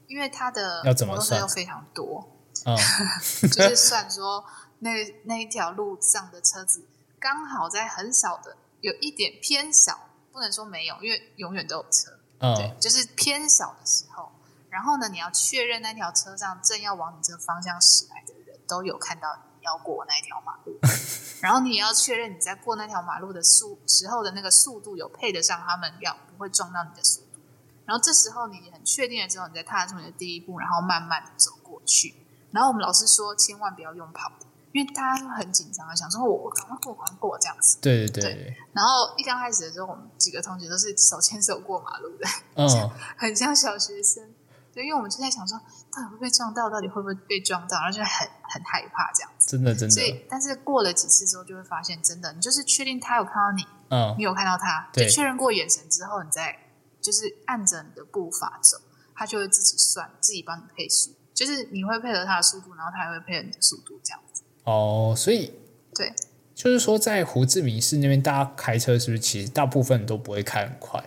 [0.08, 2.30] 因为它的摩托车又非常多，
[2.66, 2.76] 嗯
[3.50, 4.44] 就是算说
[4.82, 4.92] 那
[5.24, 6.86] 那一条路上的车子
[7.20, 14.32] 刚好在很少的有一点偏少，不能说没有，因为永远都有车，对嗯，就是偏少的时候。
[14.70, 20.80] 然后呢，你要确认那条车上正要往你这个方向驶来的人都有看到你要过那条马路，
[21.42, 27.40] 然后你也要确认你在过那条马路的速时候的那个速度有配得上他们要不会撞到你的速度。
[27.86, 32.16] 然后这时候你很确定了之后，你再踏出你的第一步，然后慢慢的走过去。
[32.52, 37.78] 然后我们老师说，千万不要用跑的，因为大家都很紧张，想说我我赶快过，赶快过这样子。
[37.82, 44.34] 对对对，然后一刚开始的时候，我们几个同学都是手牵手过马路的，嗯， 很像小学生。
[44.74, 45.60] 对，因为我们就在想说，
[45.94, 49.50] 到底会不会撞到，到底会不会被撞到，然后就很很害怕这样子。
[49.50, 56.58] 真的真的，所以，但是过了几次之后，就会发现，真的，你就是确定他有看到你，嗯你有看到他，对就确认过眼神之后，你再
[57.02, 58.78] 就是按着你的步伐走，
[59.14, 64.31] 他就会自己算，自己帮你配速，就是你会配合他的速度，然后他也会配合你的速度，这样子。
[64.64, 65.54] 哦，所以
[65.96, 66.14] 对，
[66.54, 71.04] 就是说，在胡志明市那边，大家开车是不是其实大部分都不会开很快，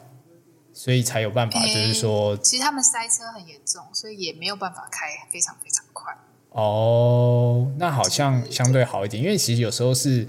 [0.73, 6.12] 所以才有办法，就是说，其实他们塞车很严重，所以也没有办法开非常非常快。
[6.51, 10.27] 哦，那好像相对好一点，因为其实有时候是，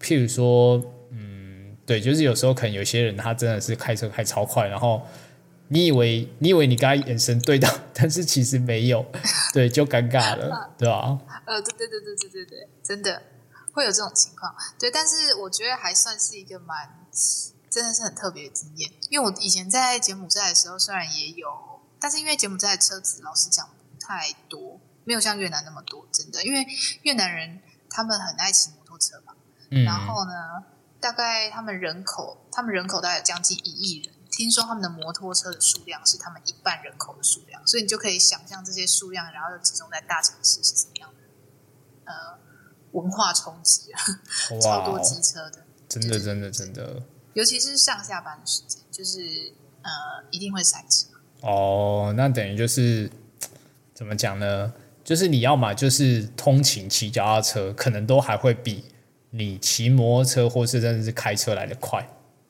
[0.00, 5.02] 譬如说，嗯，对，就是有时候可能有些人他真的是开车开超快，然后
[5.68, 9.04] 你以为你以为你跟他眼神对到， 但是其实没有，
[9.52, 11.18] 对，就尴尬了， 对吧？
[11.46, 13.22] 呃，对对对对对对对，真的
[13.72, 14.54] 会有这种情况。
[14.78, 17.06] 对，但是我觉得还算是一个蛮
[17.70, 21.48] 真的是很特别的经验，因为我以前在柬埔寨的时候，虽然也有，
[22.00, 26.66] 但是因为柬埔寨的车子老实讲不太多，没有像越南那么多，真的，因为
[27.02, 29.34] 越南人他们很爱骑摩托车嘛，
[29.70, 30.64] 嗯，然后呢，
[30.98, 34.14] 大概他们人口，他们人口大概有将近一亿人。
[34.30, 42.38] 听说他们的摩托车的数量是他们一半人口的数量，所以你就可以想象这些数量，然后又集中在大城市是怎么样的，呃，
[42.92, 44.00] 文化冲击啊，
[44.62, 47.02] 超多机车的，真的真的真的，
[47.34, 49.90] 尤其是上下班的时间，就是呃，
[50.30, 51.08] 一定会塞车。
[51.40, 53.10] 哦，那等于就是
[53.94, 54.72] 怎么讲呢？
[55.04, 58.84] 就是你要嘛就是通勤骑脚踏车，可能都还会比
[59.30, 62.02] 你骑摩托车或是真的是开车来的快，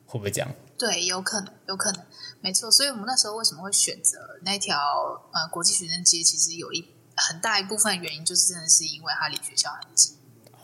[0.05, 0.51] 会不会这样？
[0.79, 2.01] 对，有可能，有可能，
[2.39, 2.71] 没错。
[2.71, 4.77] 所以我们那时候为什么会选择那条
[5.33, 6.23] 呃国际学生街？
[6.23, 6.87] 其实有一
[7.17, 10.15] 很大一部分原因就是真的是因为它离学校很近。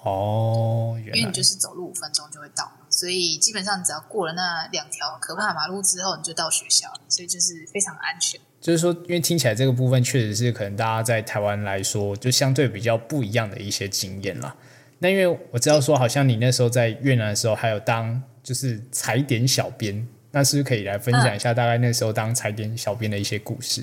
[0.04, 8.39] 哦，因为你就是走路五分钟就会到，所以基本上你只要过了那两条可怕的马路之后，你就到学校，所以就是非常安全。
[8.62, 14.56] 就是说，因为听起来这个部分确实是可能大家在台湾来说，就相对比较不一样的一些经验啦。
[14.99, 18.23] 那因为我知道说，好像你那时候在越南的时候，还有当。
[18.45, 23.81] 就是踩点小编，那是不是可以来分享一下大概那时候当踩点小编的一些故事？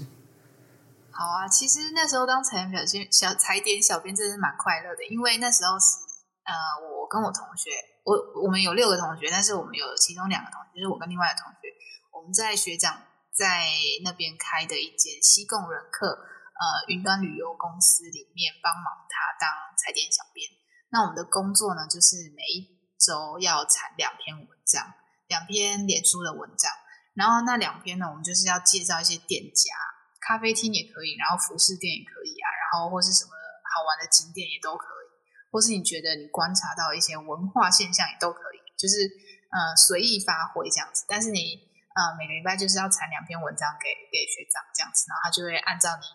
[1.10, 5.98] 好啊，其实那时候当踩点小编小踩点小编真是蛮快乐的，因为那时候是
[6.46, 7.74] 呃，我跟我同学，
[8.06, 11.66] 我我们有六个同学，但是我们有其中两个同学，就是我跟另外的同学，
[12.14, 13.02] 我们在学长
[13.34, 13.66] 在
[14.04, 20.46] 那边开的一间西贡人客呃云端旅游公司里面帮忙他当踩点小编。
[20.94, 22.80] 那我们的工作呢，就是每一。
[23.02, 24.94] 周要产两篇文章，
[25.26, 26.70] 两篇脸书的文章，
[27.14, 29.74] 然后那两篇呢，我们就是要介绍一些店家，
[30.20, 33.30] 咖啡厅也可以，然后服饰店也可以啊，然后或是什么
[33.66, 35.10] 好玩的景点也都可以，
[35.50, 39.10] 或是你觉得你观察到一些文化现象也都可以，就是
[39.50, 41.04] 呃随意发挥这样子。
[41.08, 41.58] 但是你
[41.98, 46.06] 呃每个礼拜就是要产两篇文章给给学长这样子，然后他就会按照你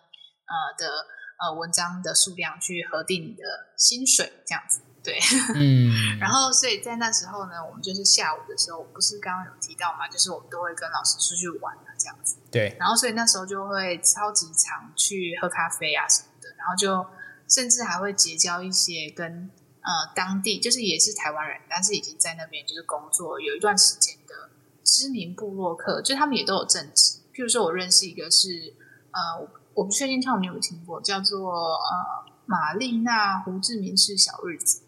[0.48, 1.04] 呃的
[1.36, 4.87] 呃文章的数量去核定你的薪水这样子。
[5.08, 5.18] 对，
[5.56, 12.36] 嗯，然后所以在那时候呢，我们就是下午的时候，不是刚刚有提到嘛，就是我们都会跟老师出去玩啊，这样子。
[12.50, 17.06] 对，然后所以那时候就会超级常去喝咖啡啊什么的，然后就
[17.48, 24.50] 甚至还会结交一些跟呃当地就是也是台湾人，但是已经在那边就是工作有一段时间的
[24.84, 27.20] 知名部落客，就他们也都有政治。
[27.32, 28.74] 譬如说我认识一个是
[29.12, 34.82] 呃，我不确定他们有没有听过，叫做呃玛丽娜胡志明市小日子。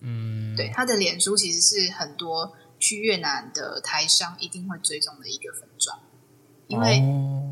[0.00, 5.98] 嗯，对，他的脸书其实是很多去越南的台商一定会追踪的一个粉钻，
[6.68, 7.02] 因为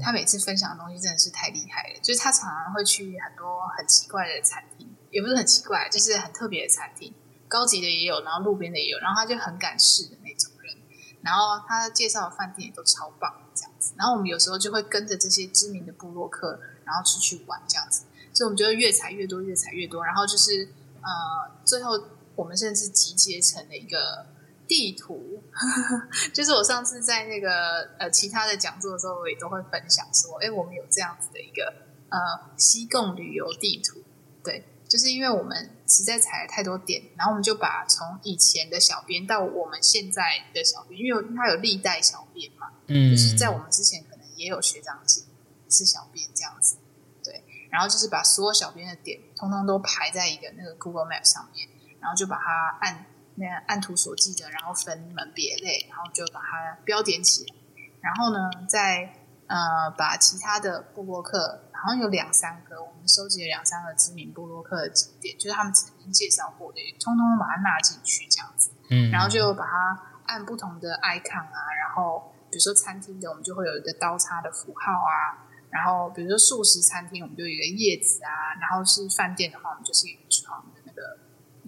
[0.00, 2.00] 他每次分享的东西真的是太厉害了。
[2.00, 7.12] 就是他常常会去很多很奇怪的餐厅，也不是很奇怪，就是很特别的餐厅，
[7.48, 10.76] 高级的也有，然后路边的也有，然后他就很敢试的那种人。
[11.22, 13.92] 然后他介绍的饭店也都超棒，这样子。
[13.96, 18.04] 然后我们有时候就会跟着这些知名的部落客，然后出去玩这样子。
[18.32, 20.04] 所以我们就会越踩越多，越踩越多。
[20.04, 20.68] 然后就是
[21.02, 22.00] 呃，最后。
[22.36, 24.26] 我们甚至集结成了一个
[24.68, 25.42] 地图，
[26.34, 31.72] 就是我上次在那个呃其他的讲座的时候，我也都会分享说，哎，我们有这样子的一个
[32.10, 32.18] 呃
[32.56, 34.02] 西贡旅游地图。
[34.44, 45.22] 对，就是因为我们实在踩了太多点，然后我们就把从以前的小编到我们现在的小编，因为他有历代小编嘛，嗯，就是在我们之前可能也有学长姐
[45.70, 46.76] 是小编这样子，
[47.24, 51.68] 对，然后就是把所有小编的点通通都排在一个那个 Google Map 上面。
[52.06, 57.56] 然后就把它按那按图索骥的，然后分门别类，然后就把它标点起来。
[58.00, 59.12] 然后呢，再
[59.48, 68.70] 呃把其他的布洛克，好像有两三个，我们收集了两三个知名布洛克的景点，就是他们曾经介绍过的，通通把它纳进去这样子。
[68.88, 75.42] 嗯，然后就把它按不同的 icon 啊，然后比如说餐厅的，我们就会有一个刀叉的符号啊。
[75.68, 78.54] 然后比如说素食餐厅，我们就有一个叶子啊。
[78.60, 80.75] 然后是饭店的话，我们就是一个窗的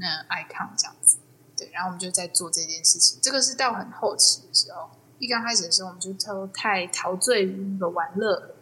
[0.00, 1.18] 那 icon 这样子，
[1.56, 3.18] 对，然后我们就在做这件事情。
[3.20, 8.54] 这个是到很后期的时候，一刚开始的时候，我们就都太陶醉于那个玩乐。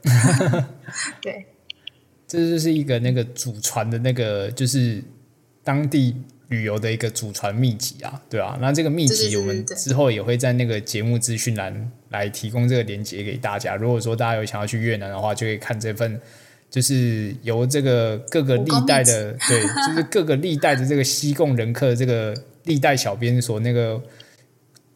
[1.20, 1.46] 对，
[2.26, 5.04] 这就是一个那个祖传的那个，就是
[5.62, 6.16] 当地
[6.48, 8.56] 旅游的一个祖传秘籍啊，对啊。
[8.60, 13.76] 那这个秘籍我们之后也会在那个节目资讯栏来提供这个链接给大家。
[13.76, 16.20] 如果说大家有想要去越南的话，就可以看这份。
[16.70, 24.02] 就是由这个各个历代的，对，就是各个历代的这个西贡人客这个历代小编所那个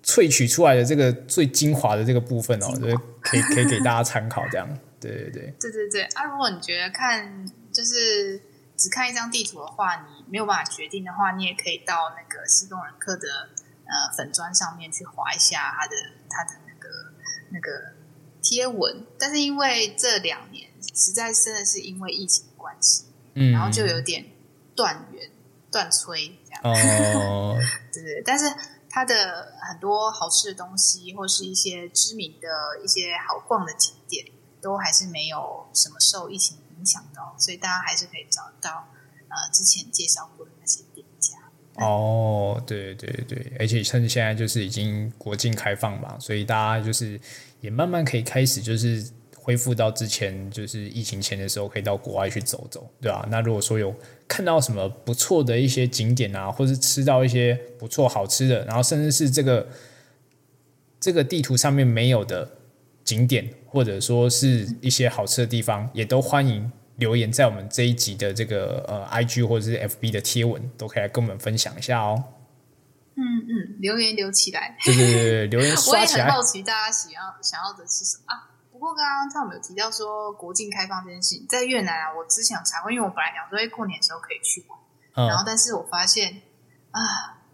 [0.04, 4.68] 萃取出来的这个最精华的这个部分哦，就是可以可以给大家参考这样。
[5.00, 6.02] 对对对，对对对。
[6.02, 8.40] 啊，如果你觉得看就是
[8.76, 13.48] 只看一张地图的话，你没有办法决定的话，你也可以到那个西贡人客的
[13.86, 15.94] 呃粉砖上面去划一下他的
[16.28, 16.88] 他的那个
[17.50, 17.94] 那个
[18.42, 19.06] 贴文。
[19.18, 24.24] 但是因为这两年实在真的是因为疫情的关系，嗯，然后就有点
[24.74, 25.30] 断源
[25.70, 26.60] 断炊这样。
[26.64, 27.56] 哦，
[27.92, 28.46] 对对，但是
[28.88, 34.26] 它的很多好吃的东西，或是一些知名的一些好逛的景点，
[34.60, 38.88] 都还是没有什么受疫情影响到，所以大家还是可以找到
[39.28, 41.36] 呃之前介绍过的那些店家。
[41.76, 47.18] 哦，对对对，而且趁现在就是已经国境开放嘛，所以大家就是
[47.60, 49.08] 也慢慢可以开始就是
[49.42, 53.94] 恢复到之前就是疫情前的时候，可以到国外去走走，对吧、那如果说有
[54.28, 59.66] 看到什么不错的一些景点啊，或是吃到一些不错好吃的，然后甚至是这个
[61.00, 62.48] 这个地图上面没有的
[63.02, 72.22] 景点，或者说是一些好吃的地方，也都欢迎留言在我们这一集的这个呃 IG 或者是 FB 的贴文，都可以来跟我们分享一下哦。
[73.16, 74.76] 嗯嗯，留言留起来。
[74.84, 76.42] 对对对对，留言 我刷起来也很好。
[76.42, 78.24] 奇大家想要想要的是什么
[78.80, 86.42] 过刚刚他们有提到说国境开放这件事情，在越南啊，我之前有查过，因为我本来想说，哎，过年的时候可以去玩，然后嗯，但是我发现
[86.90, 87.44] 啊，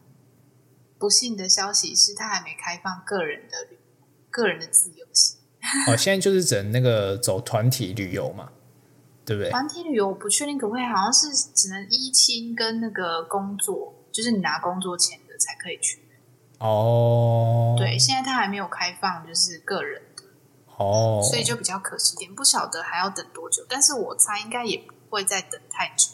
[0.98, 3.78] 不幸的消息是，他还没开放个人的旅
[4.30, 5.38] 个人的自由行。
[5.88, 8.50] 哦，现在就是整那个走团体旅游嘛，
[9.24, 9.50] 对不对？
[9.50, 16.00] 团体旅游我不确定可不可以，好像是只能一亲跟那个工作，就是你拿工作签的才可以去。
[16.58, 20.22] 哦，对，现在他还没有开放，就是个人的，
[20.78, 22.34] 哦，所以就比较可惜一点。
[22.34, 26.10] 不晓得还要等多久，但是我猜应该也不会再等太久，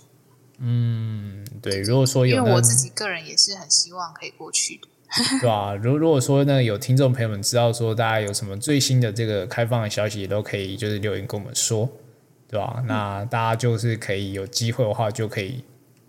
[0.59, 4.88] 嗯，对，如果说有因为我自己个人也是很希望可以过去的。
[5.42, 11.87] 对吧、如如果说呢，有听众朋友们知道说大家有什么最新的这个开放的消息，也都可以就是留言跟我们说，
[12.48, 15.62] 对吧、那大家就是可以有机会的话，就可以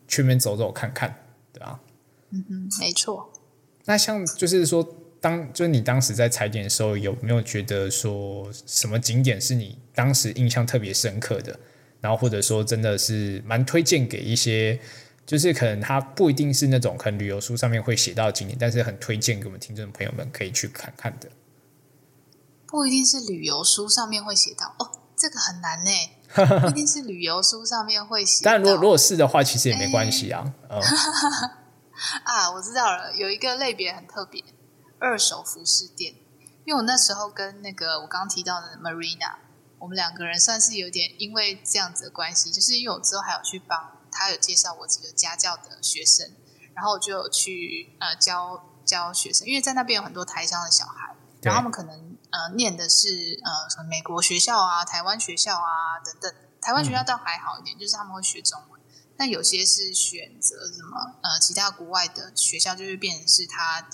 [0.08, 1.14] 去那边走走看看，
[1.52, 1.82] 对吧、
[2.32, 3.30] 嗯嗯，没错。
[3.84, 4.88] 那像就是说，
[5.24, 11.58] 当就是你当时在踩点的时候，有没有觉得说什么景点是你当时印象特别深刻的？
[12.02, 14.78] 然后或者说真的是蛮推荐给一些，
[15.26, 21.30] 就是可能它不一定是那种可能旅游书上面会写到的景点，但是很推荐给我们听众朋友们可以去看看的。
[22.68, 25.92] 不一定是旅游书上面会写到哦，这个很难呢。
[26.60, 28.52] 不一定是旅游书上面会写到。
[28.52, 30.54] 当然，如果如果是的话，其实也没关系啊。
[30.70, 30.82] 嗯，
[32.26, 34.44] 啊，我知道了，有一个类别很特别，
[35.04, 36.16] 二手服饰店。
[36.66, 39.36] 因为我那时候跟那个我刚刚提到的 Marina，
[39.80, 46.32] 我们两个人算是有点因为这样子的关系，就是因为我之后还有去帮他有介绍我几个家教的学生，
[46.74, 58.80] 然后我就有去呃教教学生，因为在那边有很多台商的小孩，然后他们可能呃念的是呃什么美国学校啊、台湾学校啊等等，台湾学校倒还好一点，就是他们会学中文。
[59.18, 63.86] 但有些是选择什么呃其他国外的学校，就会变成是他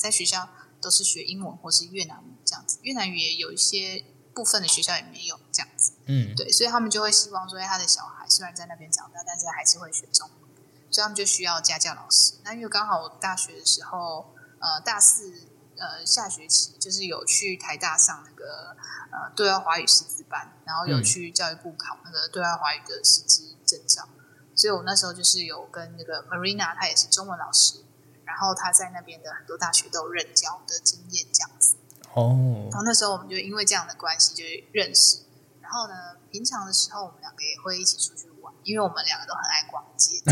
[0.00, 0.48] 在学校
[0.80, 10.50] 都是学英文或是越南语这样子，越南语也有一些部分的学校也没有这样子，嗯，对，所以他们就会希望说，哎他的小孩虽然在那边长大，但是还是会学中文，
[10.90, 12.34] 所以他们就需要家教老师。
[12.44, 18.76] 那因为刚好我大学的时候，呃，大四呃下学期就是有去台大上那个
[19.10, 21.02] 呃对外华语师资班，然后有嗯。
[21.02, 24.08] 去教育部考那个对外华语的师资证照，
[24.54, 27.84] 所以我那时候就是有跟那个 Marina，她也是中文老师，
[28.30, 31.74] 然后他在那边的很多大学都有任教的经验这样子。
[32.14, 32.68] 哦。
[32.70, 35.22] 然，后那时候我们就因为这样的关系就认识，
[35.60, 35.94] 然后呢，
[36.30, 40.22] 平常的时候我们两个也会一起出去玩，因为我们两个都很爱逛街，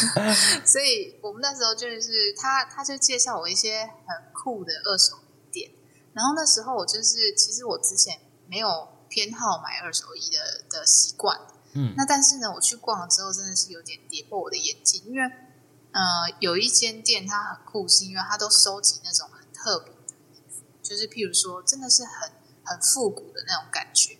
[0.64, 5.70] 所以我们那时候就是他他就介绍我一些很酷的二手衣店，
[6.14, 11.38] 然后那时候我就是其实我之前没有偏好买二手衣的的习惯，
[11.74, 11.94] 嗯。
[11.96, 15.30] 那但是呢，我去逛了之后，真的是有点跌破我的眼镜，因为
[15.94, 16.02] 呃，
[16.40, 22.32] 有一间店它很酷，是因为它都收集那种很特别的衣服，就是譬如说，真的是很
[22.64, 24.18] 很复古的那种感觉，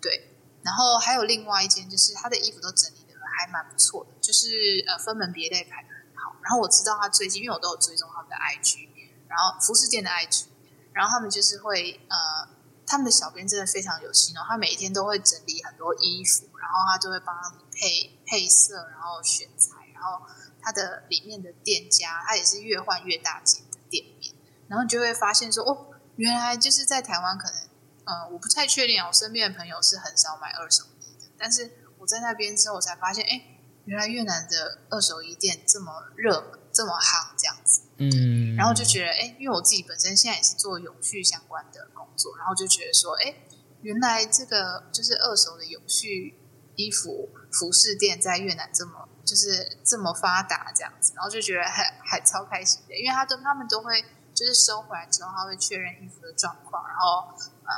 [0.00, 0.30] 对。
[0.62, 6.36] 然后还有另外一间，就是它的衣服都整理的还蛮不错的，就是呃分门别类排的很好。
[6.42, 8.88] 然后我知道他最近，因为我都有追踪他们的 IG，
[9.28, 10.44] 然后服饰店的 IG，
[10.92, 12.48] 然后他们就是会呃，
[12.86, 20.24] 他们的小编真的非常有心哦，他每一天都会整理很多衣服，然后他就会帮他们配配色，然后选材，然后
[20.62, 24.32] 它的里面的店家，它也是越换越大间的店面，
[24.68, 25.86] 然后你就会发现说，哦，
[26.16, 27.60] 原来就是在台湾可能，
[28.04, 33.42] 呃，我不太确定啊，我身边的朋友是很少买二手衣的，但是我在那边之后，我才发现，哎，
[33.84, 37.82] 原来越南的二手衣店这么热门，这么夯，这样子。
[37.96, 43.34] 嗯，然后就觉得，哎，因为我自己本身现在也是做永续相关的工作，然后就觉得说，哎，
[43.82, 46.38] 原来这个就是二手的永续
[46.76, 54.02] 衣服服饰店在越南这么就是这么发达这样子，然后就觉得还还超开心的，因为他都他们都会
[54.32, 57.72] 就是收回来之后，他会确认衣服的状况，然后嗯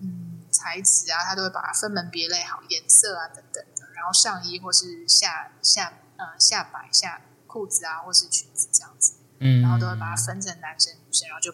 [0.00, 9.14] 嗯材质啊，他都会把它分门别类好颜色啊等等的，然后上衣或是下下呃下摆下裤子啊或是裙子这样子。
[9.40, 11.52] 嗯，然后都会把它分成男生女生，然后就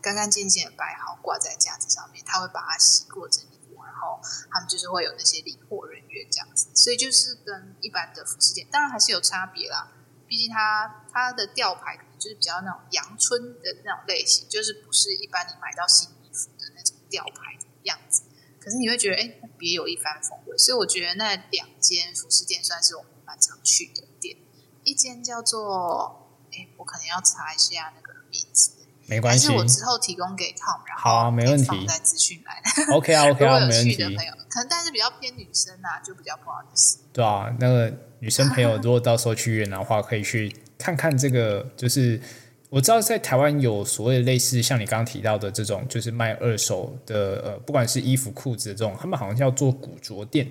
[0.00, 2.24] 干干净净的摆好挂在架子上面。
[2.24, 3.60] 他会把它洗过整理
[4.04, 6.68] 后他们就是会有那些理货人员这样子。
[6.74, 9.90] 所以就是跟一般的服饰店，当然还是有差别啦。
[10.28, 18.22] 毕竟它它的吊牌可能就是比较那种阳春的那种类型，就是不是一般你买到新衣服的那种吊牌的样子。
[18.60, 20.58] 可是你会觉得哎，别有一番风味。
[20.58, 24.36] 所以我觉得那两间服饰店算是我们蛮常去的店，
[24.84, 26.20] 一间叫做。
[26.56, 28.73] 哎，我可能要查一下那个名字，
[29.06, 32.96] 没关系，我之后提供给 Tom，然后好啊，没问题，放在资讯栏。
[32.96, 33.96] OK 啊， OK 啊，没问题。
[33.96, 36.98] 的朋友，可能但是比较偏女生啊，就比较不好意思。
[37.12, 41.66] 对啊，那个女生朋友，如果到时候去越南的话，可以去看看这个。
[41.76, 42.20] 就是
[42.70, 50.48] 我知道在台湾有所谓的类似像你刚刚提到的这种，就是卖二手的，呃，不管是衣服、裤子这种，他们好像叫做古着店。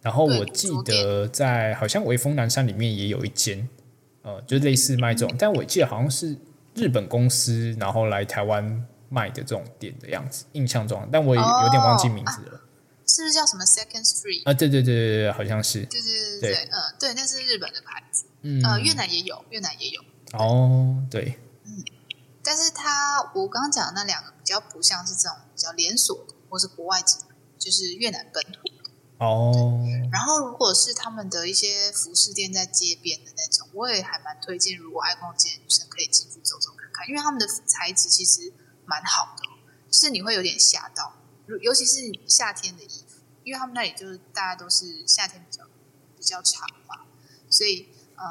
[0.00, 3.68] 然后我记得在好像威风南山里面也有一间。
[4.22, 6.36] 呃，就类似卖这种，但我记得好像是
[6.76, 12.60] 日本公司，然后来台湾卖的这种店的样子，印象中，但我也有点忘记名字了。
[13.08, 14.42] 是不是叫什么 Second Street？
[14.44, 15.84] 啊，对对对对对，好像是。
[15.86, 18.24] 对对对对，嗯，对，那是日本的牌子。
[18.42, 20.02] 嗯，呃，越南也有，越南也有。
[20.32, 21.38] 哦，对。
[21.64, 21.84] 嗯，
[22.42, 27.18] 但是它我刚刚讲的那两个比较不像是这种比较连锁的，或是国外级，
[27.58, 28.60] 就是越南本土。
[29.18, 29.80] 哦，
[30.12, 36.40] 然后如果是他们的一些服饰店在街边的那种，我也还蛮推荐，如果爱逛街的女生可以进去
[37.04, 38.52] 因为他们的材质其实
[38.84, 39.42] 蛮好的，
[39.90, 41.12] 就是你会有点吓到，
[41.60, 45.64] 尤其是夏天的衣服，因为他们那里就是大家都是夏天比较
[46.16, 47.04] 比较长嘛，
[47.50, 48.24] 所以呃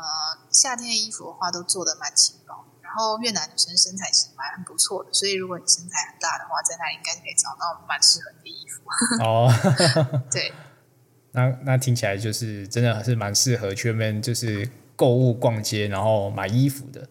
[0.51, 8.81] 夏天的衣服的话都做的蛮轻薄，然后越南女生身材其实蛮不错的，所以如果你身材很大的话，在那里应该可以找到蛮适合你的衣服。
[9.23, 9.49] 哦，
[10.31, 10.53] 对。
[11.35, 17.09] 那那听起来就是真的是蛮适合去那边就是购物逛街，然后买衣服的，对。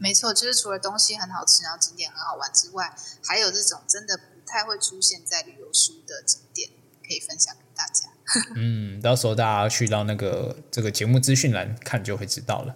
[0.00, 2.92] 没错，就是除了东西很好吃，然后景点很好玩之外，
[3.22, 6.70] 还有这种真的不太会出现在旅游书的景点，
[7.06, 8.08] 可以分享给大家。
[8.56, 12.74] 嗯，到时候大家去到那个这个节目资讯栏看就会知道了，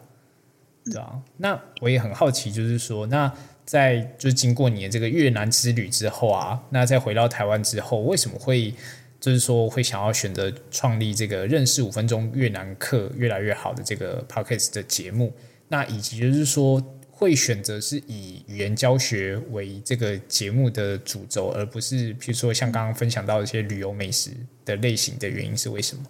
[0.85, 1.21] 对啊。
[1.39, 3.33] 那我也很好奇，就是说，那
[3.65, 8.75] 在就是经过你的这个越南之旅之后啊，那再回到台湾之后，为什么会？
[9.21, 15.33] 就是说，会想要选择创立这个认识五分钟越南客越来越好的这个 podcast 的节目，
[15.69, 16.79] 那以及就是说，
[17.17, 24.33] 会选择是以语言教学为这个节目的主轴，而不是比如说像刚刚分享到一些旅游美食
[24.65, 26.05] 的类型的原因是为什么？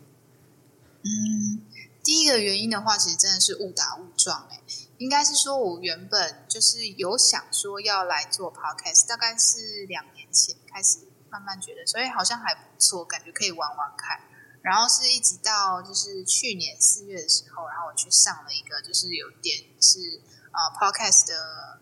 [1.03, 1.61] 嗯，
[2.03, 4.61] 第一个原因的话，其实真的是误打误撞，哎，
[4.99, 10.99] 应该是说我原本就是有想说要来做 podcast，大概是两年前开始。
[11.35, 14.21] 慢慢觉得，所以好像还不错，感觉可以玩玩看。
[14.63, 20.21] 然后是一直到就是去年四月的时候，然后我去上了一个就是有点是
[20.55, 21.81] 呃 podcast 的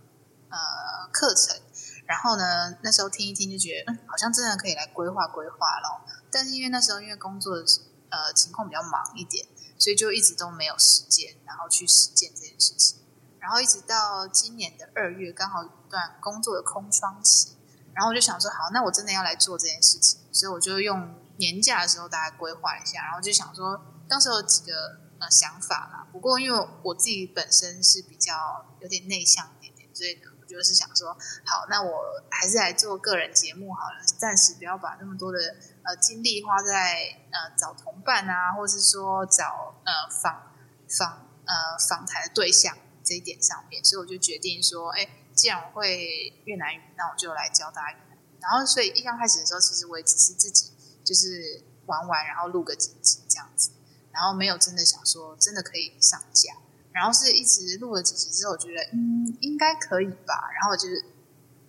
[0.49, 1.57] 呃课程。
[2.05, 6.03] 然后呢，那时候听一听就觉得，嗯，好像真的可以来规划规划咯。
[6.33, 7.65] 但是因为那时候因为工作的
[8.11, 9.47] 呃情况比较忙一点，
[9.79, 12.99] 所以就一直都没有时间，然后去实践这件事情。
[13.39, 17.57] 然后一直到今年的二月，刚好一段工作的空窗期。
[17.95, 24.99] 然后我就想说，好，那我真的要来做这件事情，所以我就用年假的时候大概规划一下，然后就想说，当时有几个
[25.31, 26.07] 想法啦。
[26.13, 31.13] 不过因为我自己本身是比较有点内向一点点，所以呢我就是想说，
[31.45, 35.39] 好，那我还是来做个人节目好了，暂时不要把那么多的
[35.83, 40.53] 呃精力花在呃找同伴啊，或是说找呃访
[40.89, 45.09] 访呃访谈的对象这一点上面，所以我就决定说，哎。
[45.35, 47.97] 既然我会越南语，那我就来教大家。
[48.39, 50.71] 然后，所以一刚开始的时候，其实我也只是自己
[51.03, 53.71] 就是玩玩，然后录个几集这样子，
[54.13, 56.55] 然后没有真的想说真的可以上架。
[56.93, 61.05] 然后是一直录了几集之后，我觉得嗯应该可以吧，然后就是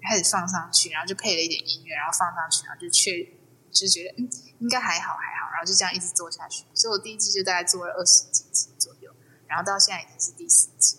[0.01, 3.23] 开始放上去，然后就配了一点音乐，然后放上去，然后就确
[3.71, 4.29] 就觉得嗯
[4.59, 6.65] 应该还好还好，然后就这样一直做下去。
[6.73, 9.11] 所以我第一季就大概做了二十几集左右，
[9.47, 10.97] 然后到现在已经是第四季。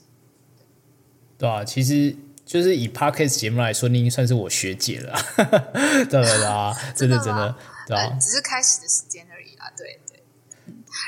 [1.38, 2.16] 对啊，其实。
[2.46, 5.18] 就是以 podcast 节目来说，你已经算是我学姐了，
[6.04, 10.03] 对对对， 真的真的，对啊，只是开始的时间而已啦，对对。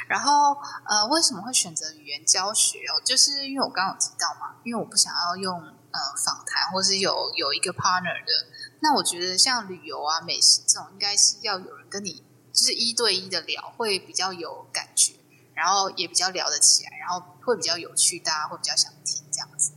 [0.08, 3.00] 然后呃，为什么会选择语言教学哦？
[3.04, 8.46] 就是因为我刚刚有提到嘛，因为我不想要用呃访谈，或是有有一个 partner 的。
[8.80, 12.22] 那我觉得像旅游啊、美食这种，应该是要有人跟你
[12.52, 15.14] 就是一对一的聊，会比较有感觉，
[15.54, 19.72] 然后也比较聊得起来，然后会比较有趣，大家会比较想听这样子。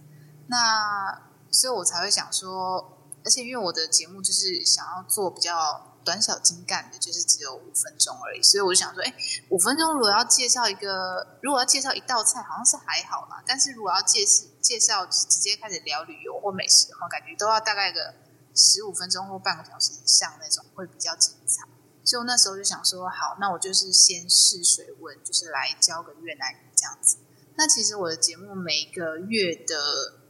[0.47, 5.85] 那所以我才会想说，而且因为我的节目就是想要做比较。
[6.09, 9.13] 短小精干的，就是只有五分钟而已，所以我就想说，哎，
[9.51, 13.43] 五分钟如果要介绍一个，如果要介绍一道菜，好像是还好啦。
[13.45, 18.15] 但是如果要介绍介绍直接开始聊旅游或美食的话，感觉都要大概个
[18.55, 21.63] 十五分钟或半个小时以上那种，会比较精彩。
[22.03, 27.17] 所以我那时候就想说，好，那我就是先试水温，就是来教个越南语这样子。
[27.55, 29.77] 那其实我的节目每个月的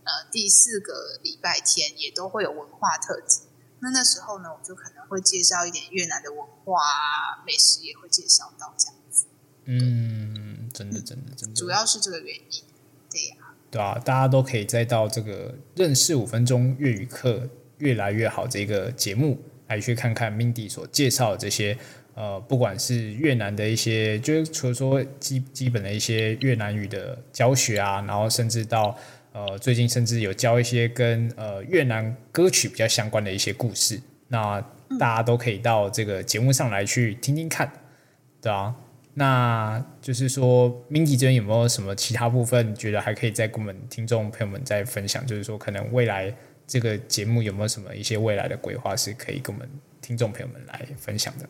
[0.04, 3.49] 呃第四个礼拜天也都会有文化特辑。
[3.82, 9.26] 那那时候呢，我就可能会介绍一点越南的文化啊美食，也会介绍到这样子。
[9.66, 12.64] 嗯，真的，真的，真的，主要是这个原因。
[13.10, 13.36] 对呀，
[13.72, 21.78] 对啊，大家都可以再到这个认识五分钟粤语课越来越好这个节目来去看看 Mindy 所介绍的这些
[22.16, 28.98] 呃，不管是越南的一些，就是除了说基基本的一些越南语的教学啊，然后甚至到。
[29.40, 34.60] 呃，最近甚至有教一些跟呃越南歌曲比较相关的一些故事，那
[35.00, 37.72] 大家都可以到这个节目上来去听听看，
[38.42, 38.76] 对啊。
[39.14, 45.26] 那就是说，Mindy 这边有没有什么其他部分觉得还可以再跟我们听众朋友们再分享？
[45.26, 46.36] 就是说，可能未来
[46.68, 49.70] 这个节目有没有什么一些未来的规划是可以跟我们
[50.02, 51.48] 听众朋友们来分享的？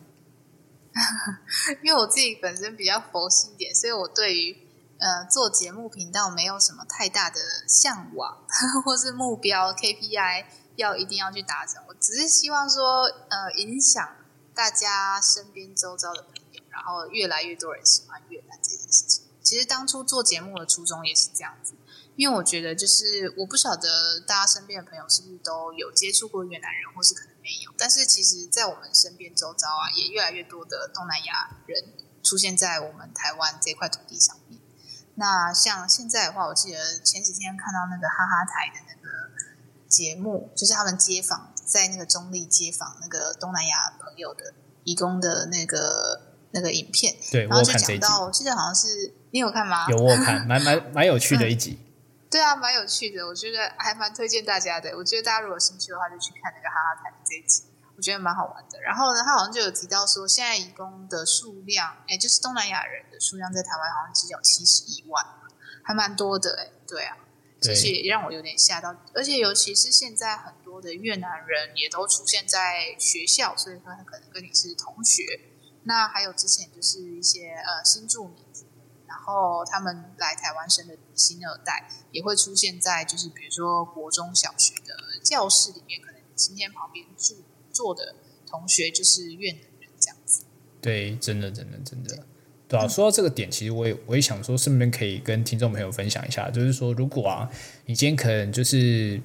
[1.82, 4.56] 因为我自己本身比较佛系一点，所以我对于。
[5.00, 8.36] 呃，做节目频道没有什么太大的向往，
[8.84, 10.44] 或是目标 KPI
[10.76, 11.82] 要一定要去达成。
[11.88, 14.16] 我只是希望说，呃，影响
[14.54, 19.24] 大家身边周遭的朋友，然后越来越多人喜欢越南这件事情。
[19.42, 21.72] 其实当初做节目的初衷也是这样子，
[22.16, 27.72] 因为我觉得就是我不晓得大家身边的朋友是不是都有接触过越南人，或是可能没有。
[27.78, 31.84] 但是其实，在我们身边周遭啊，也越来越多的东南亚人
[32.22, 34.36] 出现在我们台湾这块土地上。
[35.20, 39.28] 那像现在的话，我记得前几天看到那个哈哈台的那个
[39.86, 44.54] 节目，就是他们街访，在那个中立街访那个东南亚朋友的
[44.84, 49.86] 义工的那个那个影片，对，然后就讲到，我记得好像是你有看吗？
[49.90, 51.78] 有我看， 蛮蛮蛮有趣的一集。
[52.30, 54.96] 对啊，蛮有趣的，我觉得还蛮推荐大家的。
[54.96, 57.64] 我觉得大家如果有兴趣的话，就去看那个哈哈台的这一集。
[58.00, 58.80] 我觉得蛮好玩的。
[58.80, 65.22] 然后呢，他好像就有提到说，现在移工的数量，哎，就是东南亚人的数量，在台湾好像只有七十一万，
[65.82, 66.70] 还蛮多的哎。
[66.88, 67.18] 对啊，
[67.60, 68.96] 其实也让我有点吓到。
[69.14, 75.22] 而且尤其是现在很多的越南人也都出现在学校，所以说他可能跟你是同学。
[75.82, 78.42] 那还有之前就是一些呃新住民，
[79.06, 87.44] 然后他们来台湾生的新二代，也会出现在就是比如说国中小学的教室里面，可能今天旁边住。
[87.72, 88.14] 做的
[88.46, 90.42] 同学就是越南人这样子，
[90.80, 92.24] 对，真的，真的，真的，
[92.66, 92.88] 对啊。
[92.88, 97.48] 说到这个点，其实我也我也想说，顺便可以跟听众朋友分享一下，就是说，如果啊，
[97.86, 99.20] 你今天可能就是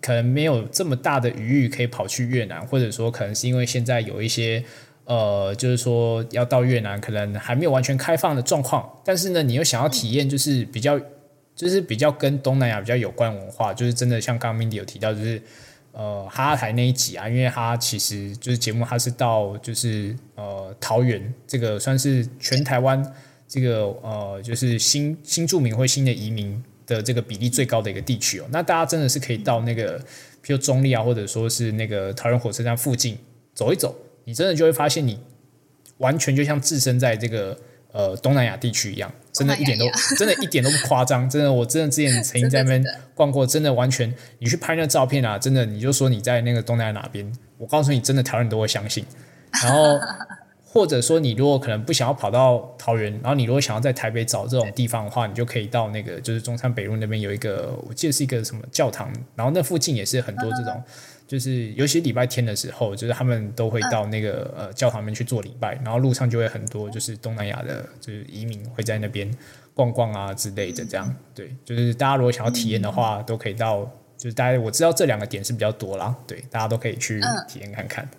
[0.00, 4.64] 可能没有这么大的余裕可以跑去越南，或者说可能是因为现在有一些
[5.06, 11.00] 呃，就是说要到越南，可能还没有完全开放的状况，但是呢，你又想要体验，就是比较
[11.56, 15.42] 就是比较跟东南亚比较有关文化，就是真的像刚刚 Mindy 有提到，就是。
[15.92, 23.14] 呃，哈台那一集啊，因为他其实就是节目，他是到就是呃桃园这个算是全台湾
[23.48, 28.46] 这个呃就是新新住民或新的移民的这个比例最高的一个地区哦。
[28.50, 29.98] 那大家真的是可以到那个，
[30.44, 33.18] 譬如中立啊，或者说是那个桃园火车站附近
[33.52, 35.18] 走一走，你真的就会发现，你
[35.98, 37.58] 完全就像置身在这个。
[37.92, 39.84] 呃，东南亚地区一样，真的一点都
[40.16, 42.84] 真的一点都不夸张，真的，我真的之前 曾经在那边
[43.14, 49.04] 逛过，真的完全，你去拍那照片啊，真的，你就说你在那个东南亚哪边，我告诉你，真的台湾人都会相信。
[49.62, 49.98] 然后
[50.72, 60.80] 或者说你如果可能不想要跑到桃园，然后你如果想要在台北找这种地方的话，你就可以到那个就是中山北路那边有一个，我记得是一个什么教堂，然后那附近也是很多这种。
[61.30, 69.32] 就是尤其礼拜天的时候，就是他们都会到那个呃教堂里面去做礼拜，然后路上就会很多就是东南亚的，就是移民会在那边
[69.72, 73.84] 逛逛啊之类的，这样对，就是大家如果想要体验的话，都可以到，
[74.18, 78.10] 就是大家我知道这两个点是比较多啦，对，大家都可以去体验看看。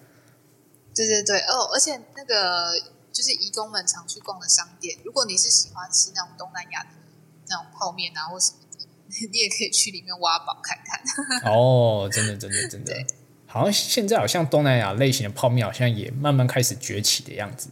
[0.96, 2.72] 对对对，哦，而且那个
[3.12, 6.92] 就是移工们常去逛的商店，如果你是喜欢吃那种东南亚的
[7.50, 8.60] 那种泡面啊，或什么。
[9.32, 11.02] 你也可以去里面挖宝看看。
[11.52, 12.94] 哦，真的，真的，真的，
[13.46, 17.70] 好像现在好像东南亚类型的泡面好像也慢慢开始崛起的样子。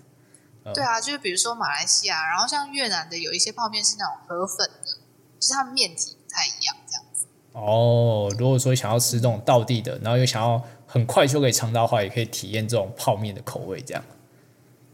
[0.73, 4.99] 对啊，就是比如说马来西亚，然后像越南的有一些泡面是那种河粉的，
[5.39, 7.25] 就是它们面体不太一样这样子。
[7.53, 14.03] 哦，如果说想要吃这种道地的，然后又想要很快就可以尝到的话，也可以体验这种泡面的口味，这样。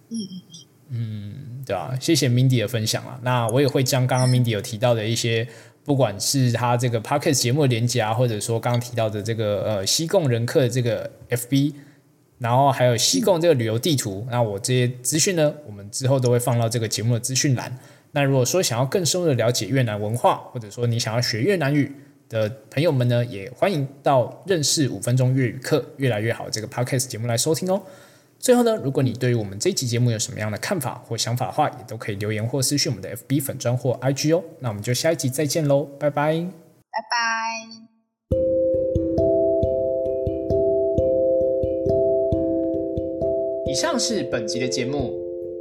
[0.09, 0.41] 嗯嗯
[0.87, 3.19] 嗯，对啊，谢谢 Mindy 的分享啊。
[3.23, 5.45] 那我也会将刚刚 Mindy 有提到的一些，
[5.85, 11.73] 不管是他这个 Podcast 节目的连接啊，或者说刚刚提到的这个呃西贡人客的这个 FB，
[12.39, 17.77] 然后还有西贡这个旅游地图，那我这些资讯呢，我们之后都会放到这个节目的资讯栏。
[18.13, 21.91] 那如果说想要更深入的了解越南文化，或者说你想要学越南语
[22.27, 27.81] 的朋友们呢，也欢迎到认识五分钟粤语课越来越好这个 Podcast 节目来收听哦。
[28.45, 34.43] 最后呢，如果你对于我们这期节目有什么样的看法或想法的话，也都可以留言或私讯我们的 FB 粉专或 IG 哦。
[34.59, 37.17] 那我们就下一集再见喽，拜拜，拜拜。
[43.65, 45.11] 以上是本集的节目，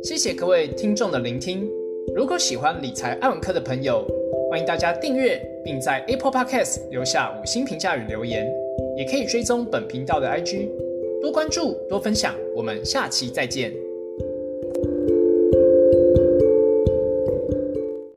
[0.02, 1.66] 谢谢各位听众的聆听。
[2.14, 4.06] 如果喜欢理财爱文科的朋友，
[4.50, 8.46] 欢迎大家订阅，并在 Apple Podcast 留下五星评价与留言，
[8.94, 10.83] 也可以追踪本频道的 IG。
[11.24, 13.72] 多关注，多分享，我们下期再见。